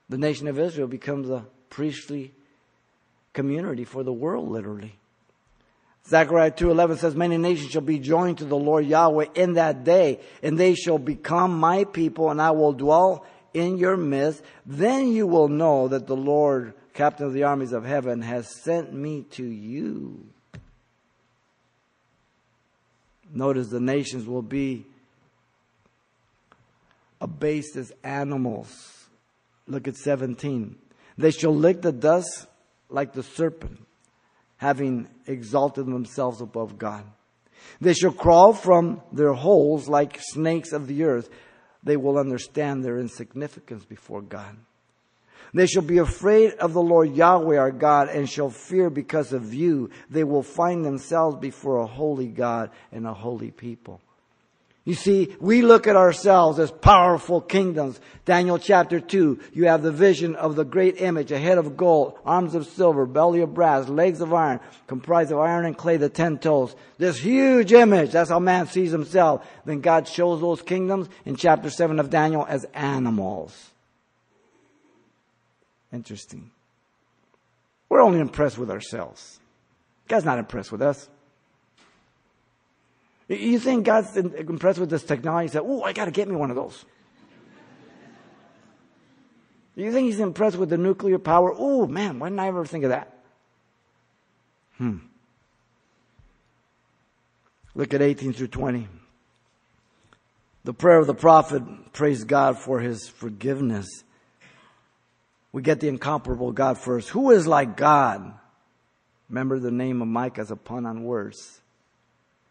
[0.08, 2.32] The nation of Israel becomes a priestly
[3.36, 4.96] community for the world, literally.
[6.08, 10.20] Zechariah 2.11 says, Many nations shall be joined to the Lord Yahweh in that day,
[10.42, 13.24] and they shall become my people, and I will dwell
[13.54, 14.42] in your midst.
[14.64, 18.92] Then you will know that the Lord, captain of the armies of heaven, has sent
[18.92, 20.26] me to you.
[23.32, 24.86] Notice the nations will be
[27.20, 29.08] abased as animals.
[29.66, 30.76] Look at 17.
[31.18, 32.46] They shall lick the dust
[32.88, 33.84] like the serpent,
[34.56, 37.04] having exalted themselves above God.
[37.80, 41.28] They shall crawl from their holes like snakes of the earth.
[41.82, 44.56] They will understand their insignificance before God.
[45.54, 49.54] They shall be afraid of the Lord Yahweh our God and shall fear because of
[49.54, 49.90] you.
[50.10, 54.00] They will find themselves before a holy God and a holy people.
[54.86, 57.98] You see, we look at ourselves as powerful kingdoms.
[58.24, 62.16] Daniel chapter 2, you have the vision of the great image, a head of gold,
[62.24, 66.08] arms of silver, belly of brass, legs of iron, comprised of iron and clay, the
[66.08, 66.76] ten toes.
[66.98, 69.44] This huge image, that's how man sees himself.
[69.64, 73.70] Then God shows those kingdoms in chapter 7 of Daniel as animals.
[75.92, 76.52] Interesting.
[77.88, 79.40] We're only impressed with ourselves.
[80.06, 81.08] God's not impressed with us.
[83.28, 85.46] You think God's impressed with this technology?
[85.46, 86.84] He said, Oh, I got to get me one of those.
[89.74, 91.52] you think He's impressed with the nuclear power?
[91.56, 93.12] Oh, man, why didn't I ever think of that?
[94.78, 94.98] Hmm.
[97.74, 98.88] Look at 18 through 20.
[100.64, 101.62] The prayer of the prophet
[101.92, 103.86] praise God for his forgiveness.
[105.52, 107.08] We get the incomparable God first.
[107.10, 108.32] Who is like God?
[109.28, 111.60] Remember the name of Micah as a pun on words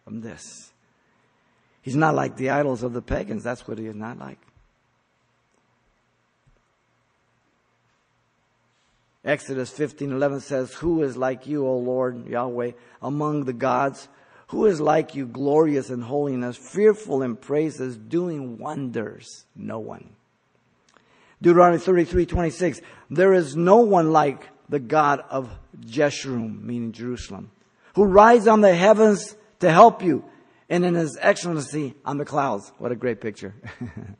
[0.05, 0.71] from this.
[1.81, 3.43] He's not like the idols of the pagans.
[3.43, 4.39] That's what he is not like.
[9.23, 14.07] Exodus 15:11 says, "Who is like you, O Lord Yahweh, among the gods?
[14.49, 19.45] Who is like you, glorious in holiness, fearful in praises, doing wonders?
[19.55, 20.15] No one."
[21.41, 25.49] Deuteronomy 33:26, "There is no one like the God of
[25.79, 27.49] Jeshurun, meaning Jerusalem,
[27.95, 30.23] who rides on the heavens to help you,
[30.69, 32.71] and in his excellency on the clouds.
[32.77, 33.53] What a great picture.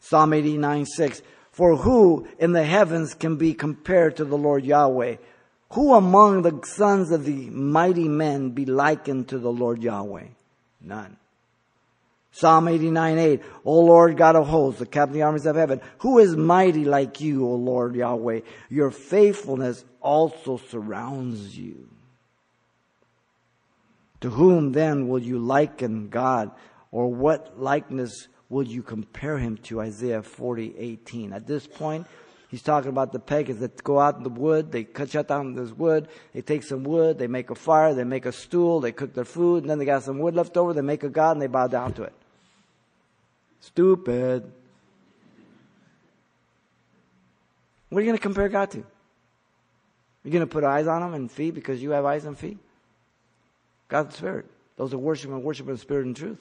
[0.00, 1.22] Psalm 89 6.
[1.52, 5.16] For who in the heavens can be compared to the Lord Yahweh?
[5.72, 10.26] Who among the sons of the mighty men be likened to the Lord Yahweh?
[10.80, 11.16] None.
[12.32, 13.42] Psalm 89 8.
[13.64, 16.84] O Lord God of hosts, the captain of the armies of heaven, who is mighty
[16.84, 18.40] like you, O Lord Yahweh?
[18.70, 21.88] Your faithfulness also surrounds you.
[24.22, 26.52] To whom then will you liken God?
[26.92, 29.80] Or what likeness will you compare him to?
[29.80, 31.32] Isaiah 40, 18.
[31.32, 32.06] At this point,
[32.48, 35.54] he's talking about the pagans that go out in the wood, they cut shut down
[35.54, 38.92] this wood, they take some wood, they make a fire, they make a stool, they
[38.92, 41.32] cook their food, and then they got some wood left over, they make a god
[41.32, 42.12] and they bow down to it.
[43.60, 44.52] Stupid.
[47.88, 48.84] What are you going to compare God to?
[50.22, 52.58] You're going to put eyes on him and feet because you have eyes and feet?
[53.92, 54.46] God's Spirit.
[54.78, 56.38] Those who worship Him worship in spirit and truth.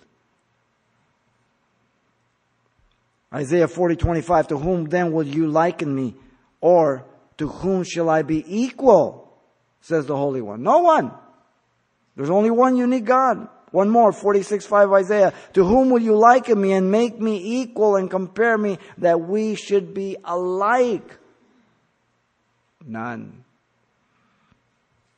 [3.33, 6.15] Isaiah 40, 25, to whom then will you liken me?
[6.61, 7.05] Or
[7.37, 9.37] to whom shall I be equal?
[9.81, 10.63] Says the Holy One.
[10.63, 11.11] No one.
[12.15, 13.49] There's only one unique God.
[13.71, 15.33] One more, 46, 5 Isaiah.
[15.53, 19.55] To whom will you liken me and make me equal and compare me that we
[19.55, 21.17] should be alike?
[22.85, 23.43] None.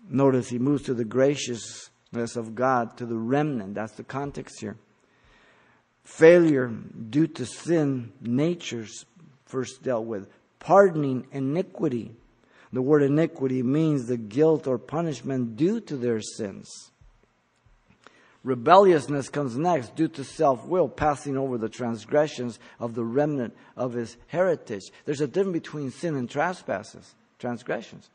[0.09, 3.76] Notice he moves to the gracious of God to the remnant.
[3.76, 4.78] That's the context here.
[6.03, 9.05] Failure due to sin, nature's
[9.45, 10.28] first dealt with.
[10.59, 12.16] Pardoning iniquity.
[12.72, 16.91] The word iniquity means the guilt or punishment due to their sins.
[18.43, 23.93] Rebelliousness comes next due to self will, passing over the transgressions of the remnant of
[23.93, 24.84] his heritage.
[25.05, 28.09] There's a difference between sin and trespasses, transgressions.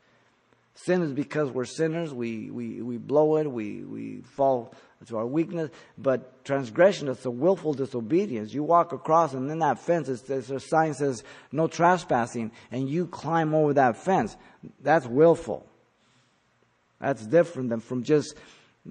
[0.83, 2.13] Sin is because we're sinners.
[2.13, 3.51] We, we, we blow it.
[3.51, 4.73] We, we fall
[5.07, 5.71] to our weakness.
[5.97, 8.53] But transgression is a willful disobedience.
[8.53, 13.07] You walk across and then that fence, there's a sign says no trespassing and you
[13.07, 14.37] climb over that fence.
[14.81, 15.65] That's willful.
[17.01, 18.35] That's different than from just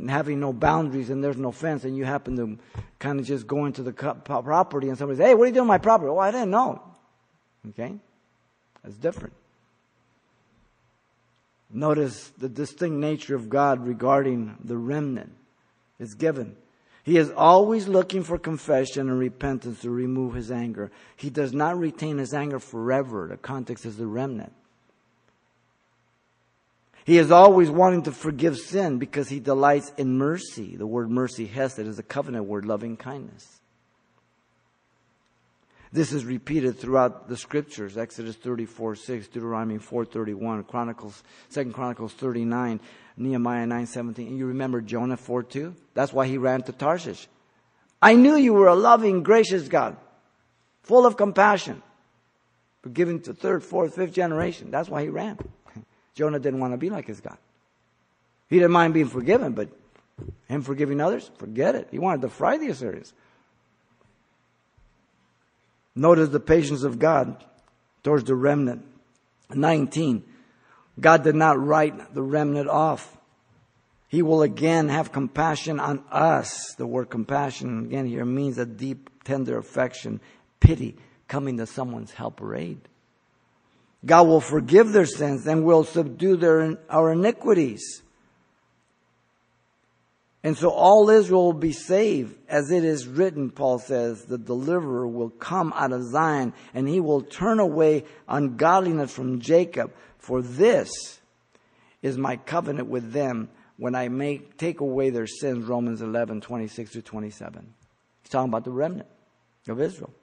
[0.08, 2.58] having no boundaries and there's no fence and you happen to
[2.98, 5.66] kind of just go into the property and somebody says, hey, what are you doing
[5.66, 6.10] my property?
[6.10, 6.82] Oh, I didn't know.
[7.70, 7.94] Okay?
[8.82, 9.32] That's different.
[11.70, 15.32] Notice the distinct nature of God regarding the remnant
[15.98, 16.56] is given.
[17.02, 20.90] He is always looking for confession and repentance to remove his anger.
[21.16, 23.28] He does not retain his anger forever.
[23.30, 24.52] The context is the remnant.
[27.04, 30.76] He is always wanting to forgive sin because he delights in mercy.
[30.76, 33.57] The word mercy, hesed, is a covenant word, loving kindness.
[35.92, 37.96] This is repeated throughout the scriptures.
[37.96, 41.22] Exodus 34, 6, Deuteronomy 4, 31, Chronicles,
[41.52, 42.80] 2 Chronicles 39,
[43.16, 44.26] Nehemiah 9, 17.
[44.26, 45.74] And you remember Jonah 4, 2?
[45.94, 47.26] That's why he ran to Tarshish.
[48.02, 49.96] I knew you were a loving, gracious God,
[50.82, 51.82] full of compassion,
[52.82, 54.70] forgiving to third, fourth, fifth generation.
[54.70, 55.38] That's why he ran.
[56.14, 57.38] Jonah didn't want to be like his God.
[58.48, 59.68] He didn't mind being forgiven, but
[60.48, 61.88] him forgiving others, forget it.
[61.90, 63.12] He wanted to fry the Assyrians.
[65.98, 67.44] Notice the patience of God
[68.04, 68.84] towards the remnant.
[69.52, 70.22] 19.
[71.00, 73.16] God did not write the remnant off.
[74.06, 76.74] He will again have compassion on us.
[76.74, 80.20] The word compassion again here means a deep, tender affection,
[80.60, 80.96] pity
[81.26, 82.78] coming to someone's help or aid.
[84.06, 88.02] God will forgive their sins and will subdue their, our iniquities.
[90.48, 92.34] And so all Israel will be saved.
[92.48, 97.00] As it is written, Paul says, the deliverer will come out of Zion and he
[97.00, 99.92] will turn away ungodliness from Jacob.
[100.16, 101.20] For this
[102.00, 105.66] is my covenant with them when I make, take away their sins.
[105.66, 107.74] Romans 11, 26 to 27.
[108.22, 109.08] He's talking about the remnant
[109.68, 110.14] of Israel.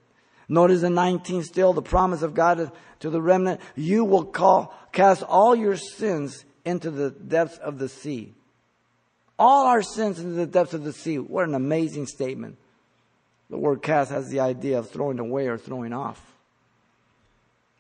[0.50, 2.72] Notice in 19 still the promise of God
[3.02, 7.90] to the remnant, you will call, cast all your sins into the depths of the
[7.90, 8.34] sea.
[9.38, 11.20] All our sins into the depths of the sea.
[11.20, 12.58] What an amazing statement.
[13.50, 16.22] The word cast has the idea of throwing away or throwing off.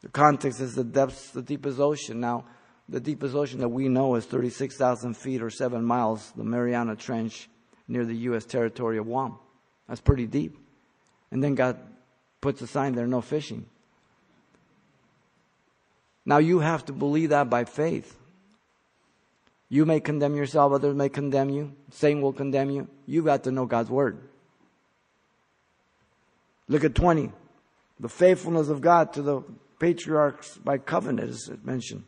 [0.01, 2.20] The context is the depths, the deepest ocean.
[2.20, 2.45] Now,
[2.88, 7.49] the deepest ocean that we know is 36,000 feet or seven miles, the Mariana Trench
[7.88, 8.45] near the U.S.
[8.45, 9.39] territory of Guam.
[9.88, 10.58] That's pretty deep.
[11.32, 11.80] And then God
[12.41, 13.66] puts a sign there, no fishing.
[16.26, 18.16] Now you have to believe that by faith.
[19.70, 21.74] You may condemn yourself, others may condemn you.
[21.91, 22.88] Satan will condemn you.
[23.05, 24.20] You've got to know God's word.
[26.68, 27.32] Look at 20.
[27.99, 29.41] The faithfulness of God to the
[29.80, 32.03] patriarchs by covenant is it mentioned.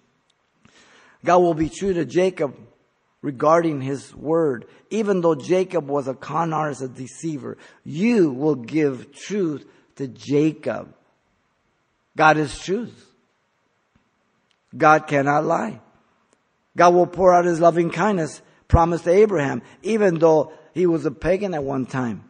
[1.24, 2.55] God will be true to Jacob
[3.22, 4.66] regarding his word.
[4.89, 10.93] Even though Jacob was a con artist, a deceiver, you will give truth to Jacob.
[12.16, 13.05] God is truth.
[14.76, 15.82] God cannot lie.
[16.78, 21.11] God will pour out his loving kindness promised to Abraham, even though he was a
[21.11, 22.23] pagan at one time,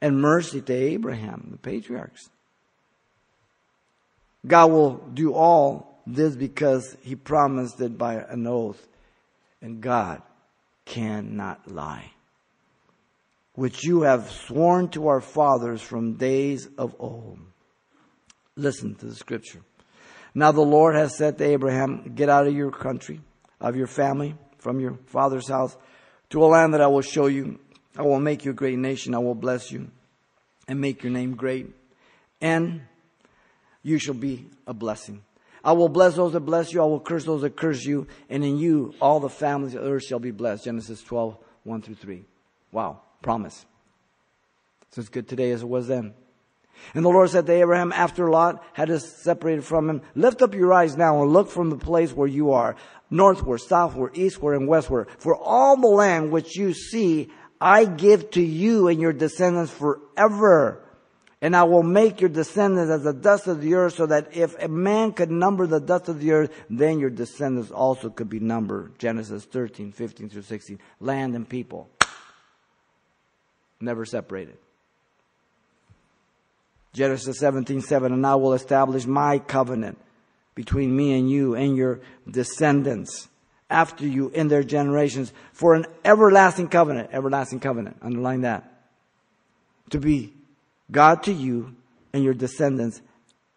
[0.00, 2.30] and mercy to Abraham, the patriarchs.
[4.46, 8.86] God will do all this because he promised it by an oath,
[9.60, 10.22] and God
[10.84, 12.12] cannot lie
[13.58, 17.40] which you have sworn to our fathers from days of old.
[18.54, 19.58] Listen to the scripture.
[20.32, 23.20] Now the Lord has said to Abraham, get out of your country,
[23.60, 25.76] of your family, from your father's house,
[26.30, 27.58] to a land that I will show you.
[27.96, 29.14] I will make you a great nation.
[29.14, 29.90] I will bless you
[30.68, 31.74] and make your name great.
[32.40, 32.82] And
[33.82, 35.22] you shall be a blessing.
[35.64, 36.80] I will bless those that bless you.
[36.80, 38.06] I will curse those that curse you.
[38.30, 40.64] And in you, all the families of the earth shall be blessed.
[40.64, 42.24] Genesis 12, 1 through 3.
[42.70, 43.00] Wow.
[43.22, 43.66] Promise.
[44.88, 46.14] It's as good today as it was then.
[46.94, 50.72] And the Lord said to Abraham, after Lot had separated from him, lift up your
[50.72, 52.76] eyes now and look from the place where you are,
[53.10, 55.08] northward, southward, eastward, and westward.
[55.18, 60.84] For all the land which you see, I give to you and your descendants forever.
[61.40, 64.60] And I will make your descendants as the dust of the earth so that if
[64.60, 68.40] a man could number the dust of the earth, then your descendants also could be
[68.40, 68.98] numbered.
[68.98, 70.80] Genesis 13, 15 through 16.
[70.98, 71.90] Land and people
[73.80, 74.58] never separated.
[76.98, 79.98] Genesis 17, 7, and I will establish my covenant
[80.56, 83.28] between me and you and your descendants
[83.70, 87.10] after you in their generations for an everlasting covenant.
[87.12, 87.98] Everlasting covenant.
[88.02, 88.82] Underline that.
[89.90, 90.32] To be
[90.90, 91.76] God to you
[92.12, 93.00] and your descendants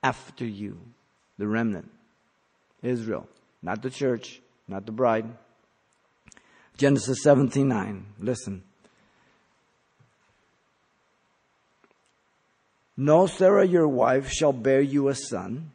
[0.04, 0.80] after you.
[1.40, 1.90] The remnant.
[2.84, 3.28] Israel.
[3.64, 4.40] Not the church.
[4.68, 5.26] Not the bride.
[6.78, 8.06] Genesis 17, 9.
[8.20, 8.62] Listen.
[13.02, 15.72] No, Sarah, your wife, shall bear you a son,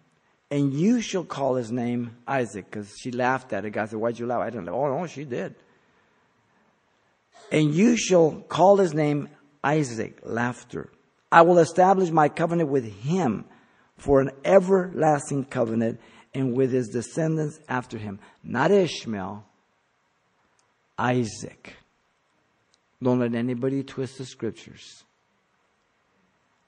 [0.48, 2.70] and you shall call his name Isaac.
[2.70, 3.70] Because she laughed at it.
[3.70, 4.42] God said, Why'd you laugh?
[4.42, 4.76] I didn't laugh.
[4.76, 5.56] Oh, no, she did.
[7.50, 9.28] And you shall call his name
[9.64, 10.88] Isaac, laughter.
[11.32, 13.44] I will establish my covenant with him
[13.96, 15.98] for an everlasting covenant
[16.32, 18.20] and with his descendants after him.
[18.44, 19.44] Not Ishmael,
[20.96, 21.74] Isaac.
[23.02, 25.02] Don't let anybody twist the scriptures.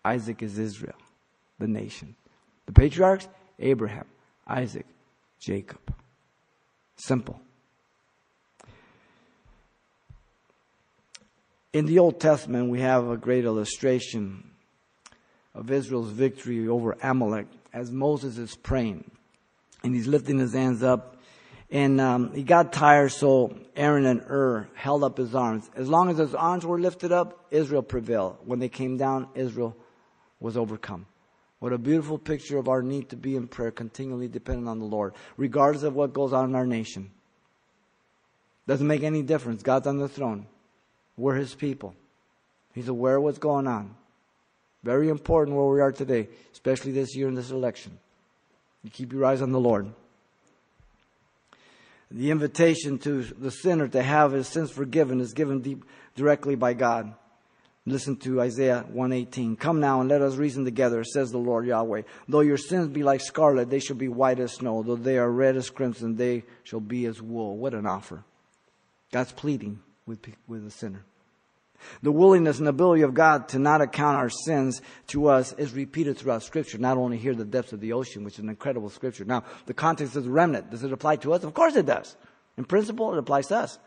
[0.08, 0.96] Isaac is Israel,
[1.58, 2.14] the nation.
[2.64, 3.28] The patriarchs,
[3.58, 4.06] Abraham,
[4.46, 4.86] Isaac,
[5.38, 5.94] Jacob.
[6.96, 7.38] Simple.
[11.74, 14.50] In the Old Testament, we have a great illustration
[15.54, 19.10] of Israel's victory over Amalek as Moses is praying.
[19.84, 21.16] And he's lifting his hands up.
[21.70, 25.68] And um, he got tired, so Aaron and Hur held up his arms.
[25.76, 28.38] As long as his arms were lifted up, Israel prevailed.
[28.46, 29.76] When they came down, Israel
[30.40, 31.06] was overcome.
[31.58, 34.84] What a beautiful picture of our need to be in prayer, continually dependent on the
[34.84, 37.10] Lord, regardless of what goes on in our nation.
[38.66, 39.62] Doesn't make any difference.
[39.62, 40.46] God's on the throne.
[41.16, 41.94] We're His people.
[42.74, 43.96] He's aware of what's going on.
[44.84, 47.98] Very important where we are today, especially this year in this election.
[48.84, 49.92] You keep your eyes on the Lord.
[52.10, 55.84] The invitation to the sinner to have his sins forgiven is given deep,
[56.14, 57.12] directly by God.
[57.88, 59.56] Listen to Isaiah 118.
[59.56, 62.02] Come now and let us reason together, says the Lord Yahweh.
[62.28, 64.82] Though your sins be like scarlet, they shall be white as snow.
[64.82, 67.56] Though they are red as crimson, they shall be as wool.
[67.56, 68.24] What an offer.
[69.10, 71.04] God's pleading with, with the sinner.
[72.02, 76.18] The willingness and ability of God to not account our sins to us is repeated
[76.18, 79.24] throughout Scripture, not only here, the depths of the ocean, which is an incredible Scripture.
[79.24, 80.70] Now, the context is the remnant.
[80.70, 81.44] Does it apply to us?
[81.44, 82.16] Of course it does.
[82.56, 83.78] In principle, it applies to us.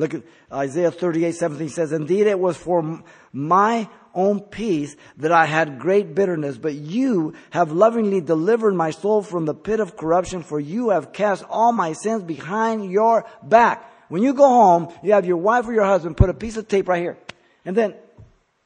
[0.00, 3.02] Look at Isaiah 38, 17 says, Indeed, it was for
[3.34, 9.20] my own peace that I had great bitterness, but you have lovingly delivered my soul
[9.22, 13.92] from the pit of corruption, for you have cast all my sins behind your back.
[14.08, 16.66] When you go home, you have your wife or your husband put a piece of
[16.66, 17.18] tape right here,
[17.66, 17.94] and then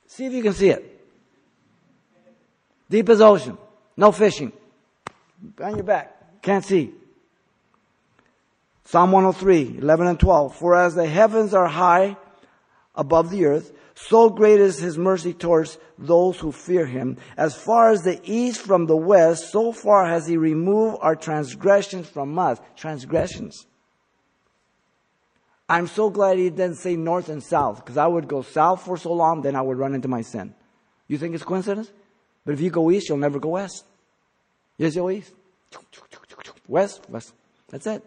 [0.06, 1.04] see if you can see it.
[2.88, 3.58] Deep as ocean.
[3.96, 4.52] No fishing.
[5.60, 6.42] On your back.
[6.42, 6.94] Can't see.
[8.84, 10.56] Psalm 103, 11 and 12.
[10.56, 12.16] For as the heavens are high
[12.94, 17.16] above the earth, so great is his mercy towards those who fear him.
[17.36, 22.08] As far as the east from the west, so far has he removed our transgressions
[22.08, 22.58] from us.
[22.76, 23.66] Transgressions.
[25.68, 28.98] I'm so glad he didn't say north and south, because I would go south for
[28.98, 30.54] so long, then I would run into my sin.
[31.08, 31.90] You think it's coincidence?
[32.44, 33.84] But if you go east, you'll never go west.
[34.76, 35.32] Yes, you go east.
[36.68, 37.32] West, west.
[37.70, 38.04] That's it.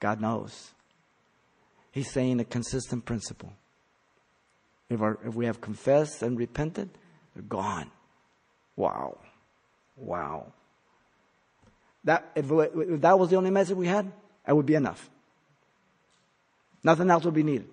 [0.00, 0.72] God knows.
[1.92, 3.52] He's saying a consistent principle.
[4.88, 6.88] If, our, if we have confessed and repented,
[7.34, 7.90] they're gone.
[8.76, 9.18] Wow.
[9.96, 10.52] Wow.
[12.04, 14.10] That, if, if that was the only message we had,
[14.46, 15.10] that would be enough.
[16.82, 17.68] Nothing else would be needed.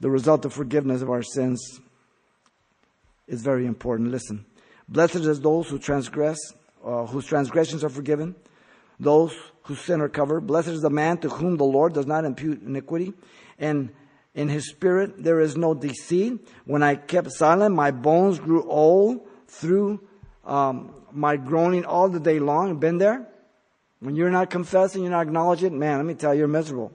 [0.00, 1.80] The result of forgiveness of our sins
[3.26, 4.10] is very important.
[4.10, 4.44] Listen.
[4.86, 6.38] Blessed is those who transgress,
[6.84, 8.34] uh, whose transgressions are forgiven
[9.04, 9.32] those
[9.62, 10.46] whose sin are covered.
[10.46, 13.14] Blessed is the man to whom the Lord does not impute iniquity,
[13.58, 13.90] and
[14.34, 16.46] in his spirit there is no deceit.
[16.64, 20.00] When I kept silent, my bones grew old through
[20.44, 22.78] um, my groaning all the day long.
[22.78, 23.28] Been there?
[24.00, 26.92] When you're not confessing, you're not acknowledging, man, let me tell you, you're miserable.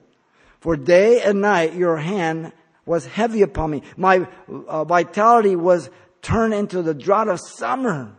[0.60, 2.52] For day and night your hand
[2.84, 3.82] was heavy upon me.
[3.96, 5.90] My uh, vitality was
[6.22, 8.14] turned into the drought of summer.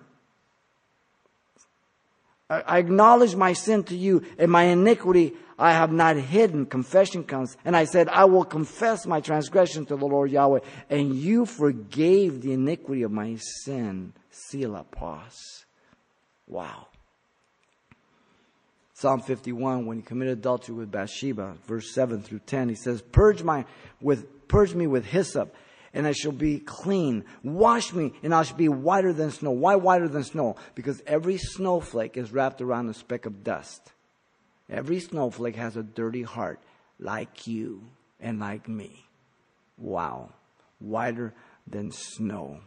[2.52, 6.66] I acknowledge my sin to you and my iniquity I have not hidden.
[6.66, 7.56] Confession comes.
[7.64, 10.60] And I said, I will confess my transgression to the Lord Yahweh.
[10.90, 14.14] And you forgave the iniquity of my sin.
[14.32, 15.66] Selah pause.
[16.48, 16.88] Wow.
[18.94, 23.42] Psalm 51, when he committed adultery with Bathsheba, verse 7 through 10, he says, Purge
[23.42, 23.66] my
[24.00, 25.56] with purge me with hyssop
[25.94, 27.26] and I shall be clean.
[27.44, 29.52] Wash me, and I shall be whiter than snow.
[29.52, 30.56] Why whiter than snow?
[30.76, 33.92] Because every snowflake is wrapped around a speck of dust.
[34.70, 36.60] Every snowflake has a dirty heart,
[37.00, 37.84] like you
[38.20, 39.06] and like me.
[39.78, 40.30] Wow.
[40.80, 41.34] Whiter
[41.68, 42.62] than snow.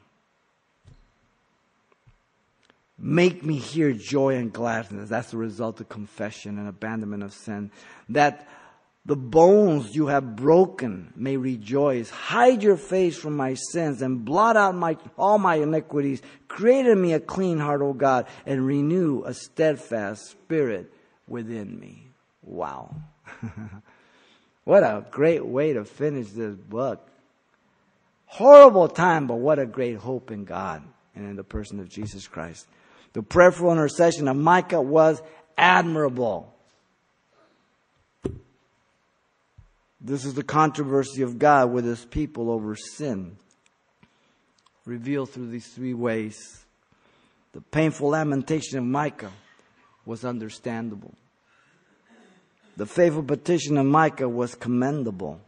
[2.98, 5.08] Make me hear joy and gladness.
[5.08, 7.70] That's the result of confession and abandonment of sin.
[8.10, 8.46] That
[9.06, 12.08] the bones you have broken may rejoice.
[12.08, 16.22] Hide your face from my sins and blot out my, all my iniquities.
[16.48, 20.90] Create in me a clean heart, O God, and renew a steadfast spirit
[21.28, 22.08] within me.
[22.42, 22.94] Wow.
[24.64, 27.06] what a great way to finish this book.
[28.24, 30.82] Horrible time, but what a great hope in God
[31.14, 32.66] and in the person of Jesus Christ.
[33.12, 35.22] The prayerful intercession of Micah was
[35.58, 36.53] admirable.
[40.06, 43.38] This is the controversy of God with his people over sin,
[44.84, 46.66] revealed through these three ways.
[47.52, 49.32] The painful lamentation of Micah
[50.04, 51.14] was understandable.
[52.76, 55.40] The faithful petition of Micah was commendable.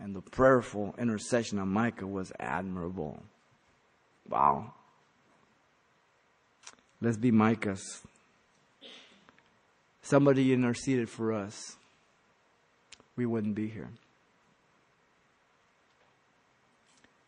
[0.00, 3.22] And the prayerful intercession of Micah was admirable.
[4.26, 4.72] Wow.
[7.02, 8.00] Let's be Micah's.
[10.00, 11.76] Somebody interceded for us
[13.18, 13.90] we wouldn't be here.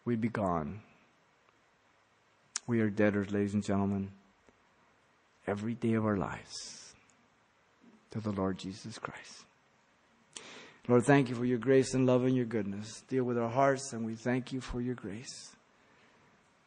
[0.05, 0.81] We'd be gone.
[2.69, 4.13] We are debtors, ladies and gentlemen,
[5.49, 6.95] every day of our lives
[8.13, 9.45] to the Lord Jesus Christ.
[10.87, 13.03] Lord, thank you for your grace and love and your goodness.
[13.09, 15.51] Deal with our hearts, and we thank you for your grace.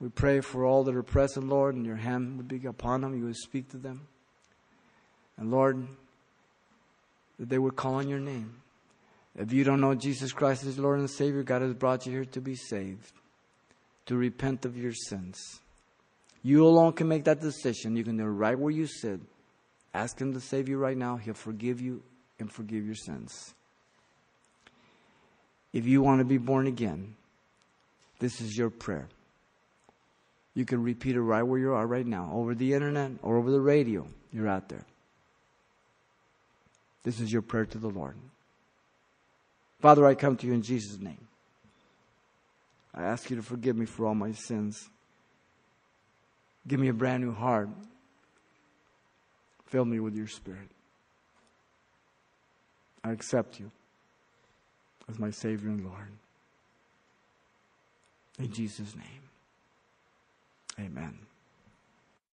[0.01, 3.17] We pray for all that are present, Lord, and your hand would be upon them.
[3.17, 4.01] You would speak to them.
[5.38, 5.88] And Lord,
[7.39, 8.62] that they would call on your name.
[9.36, 12.25] If you don't know Jesus Christ as Lord and Savior, God has brought you here
[12.25, 13.11] to be saved,
[14.05, 15.59] to repent of your sins.
[16.43, 17.95] You alone can make that decision.
[17.95, 19.21] You can do it right where you sit
[19.93, 21.17] Ask Him to save you right now.
[21.17, 22.01] He'll forgive you
[22.39, 23.53] and forgive your sins.
[25.71, 27.15] If you want to be born again,
[28.19, 29.07] this is your prayer.
[30.55, 33.51] You can repeat it right where you are right now, over the internet or over
[33.51, 34.07] the radio.
[34.31, 34.86] You're out there.
[37.03, 38.15] This is your prayer to the Lord.
[39.84, 41.27] Father, I come to you in Jesus' name.
[42.95, 44.89] I ask you to forgive me for all my sins.
[46.65, 47.67] Give me a brand new heart.
[49.65, 50.69] Fill me with your spirit.
[53.03, 53.71] I accept you
[55.09, 56.13] as my Savior and Lord.
[58.39, 59.29] In Jesus' name,
[60.79, 61.19] amen.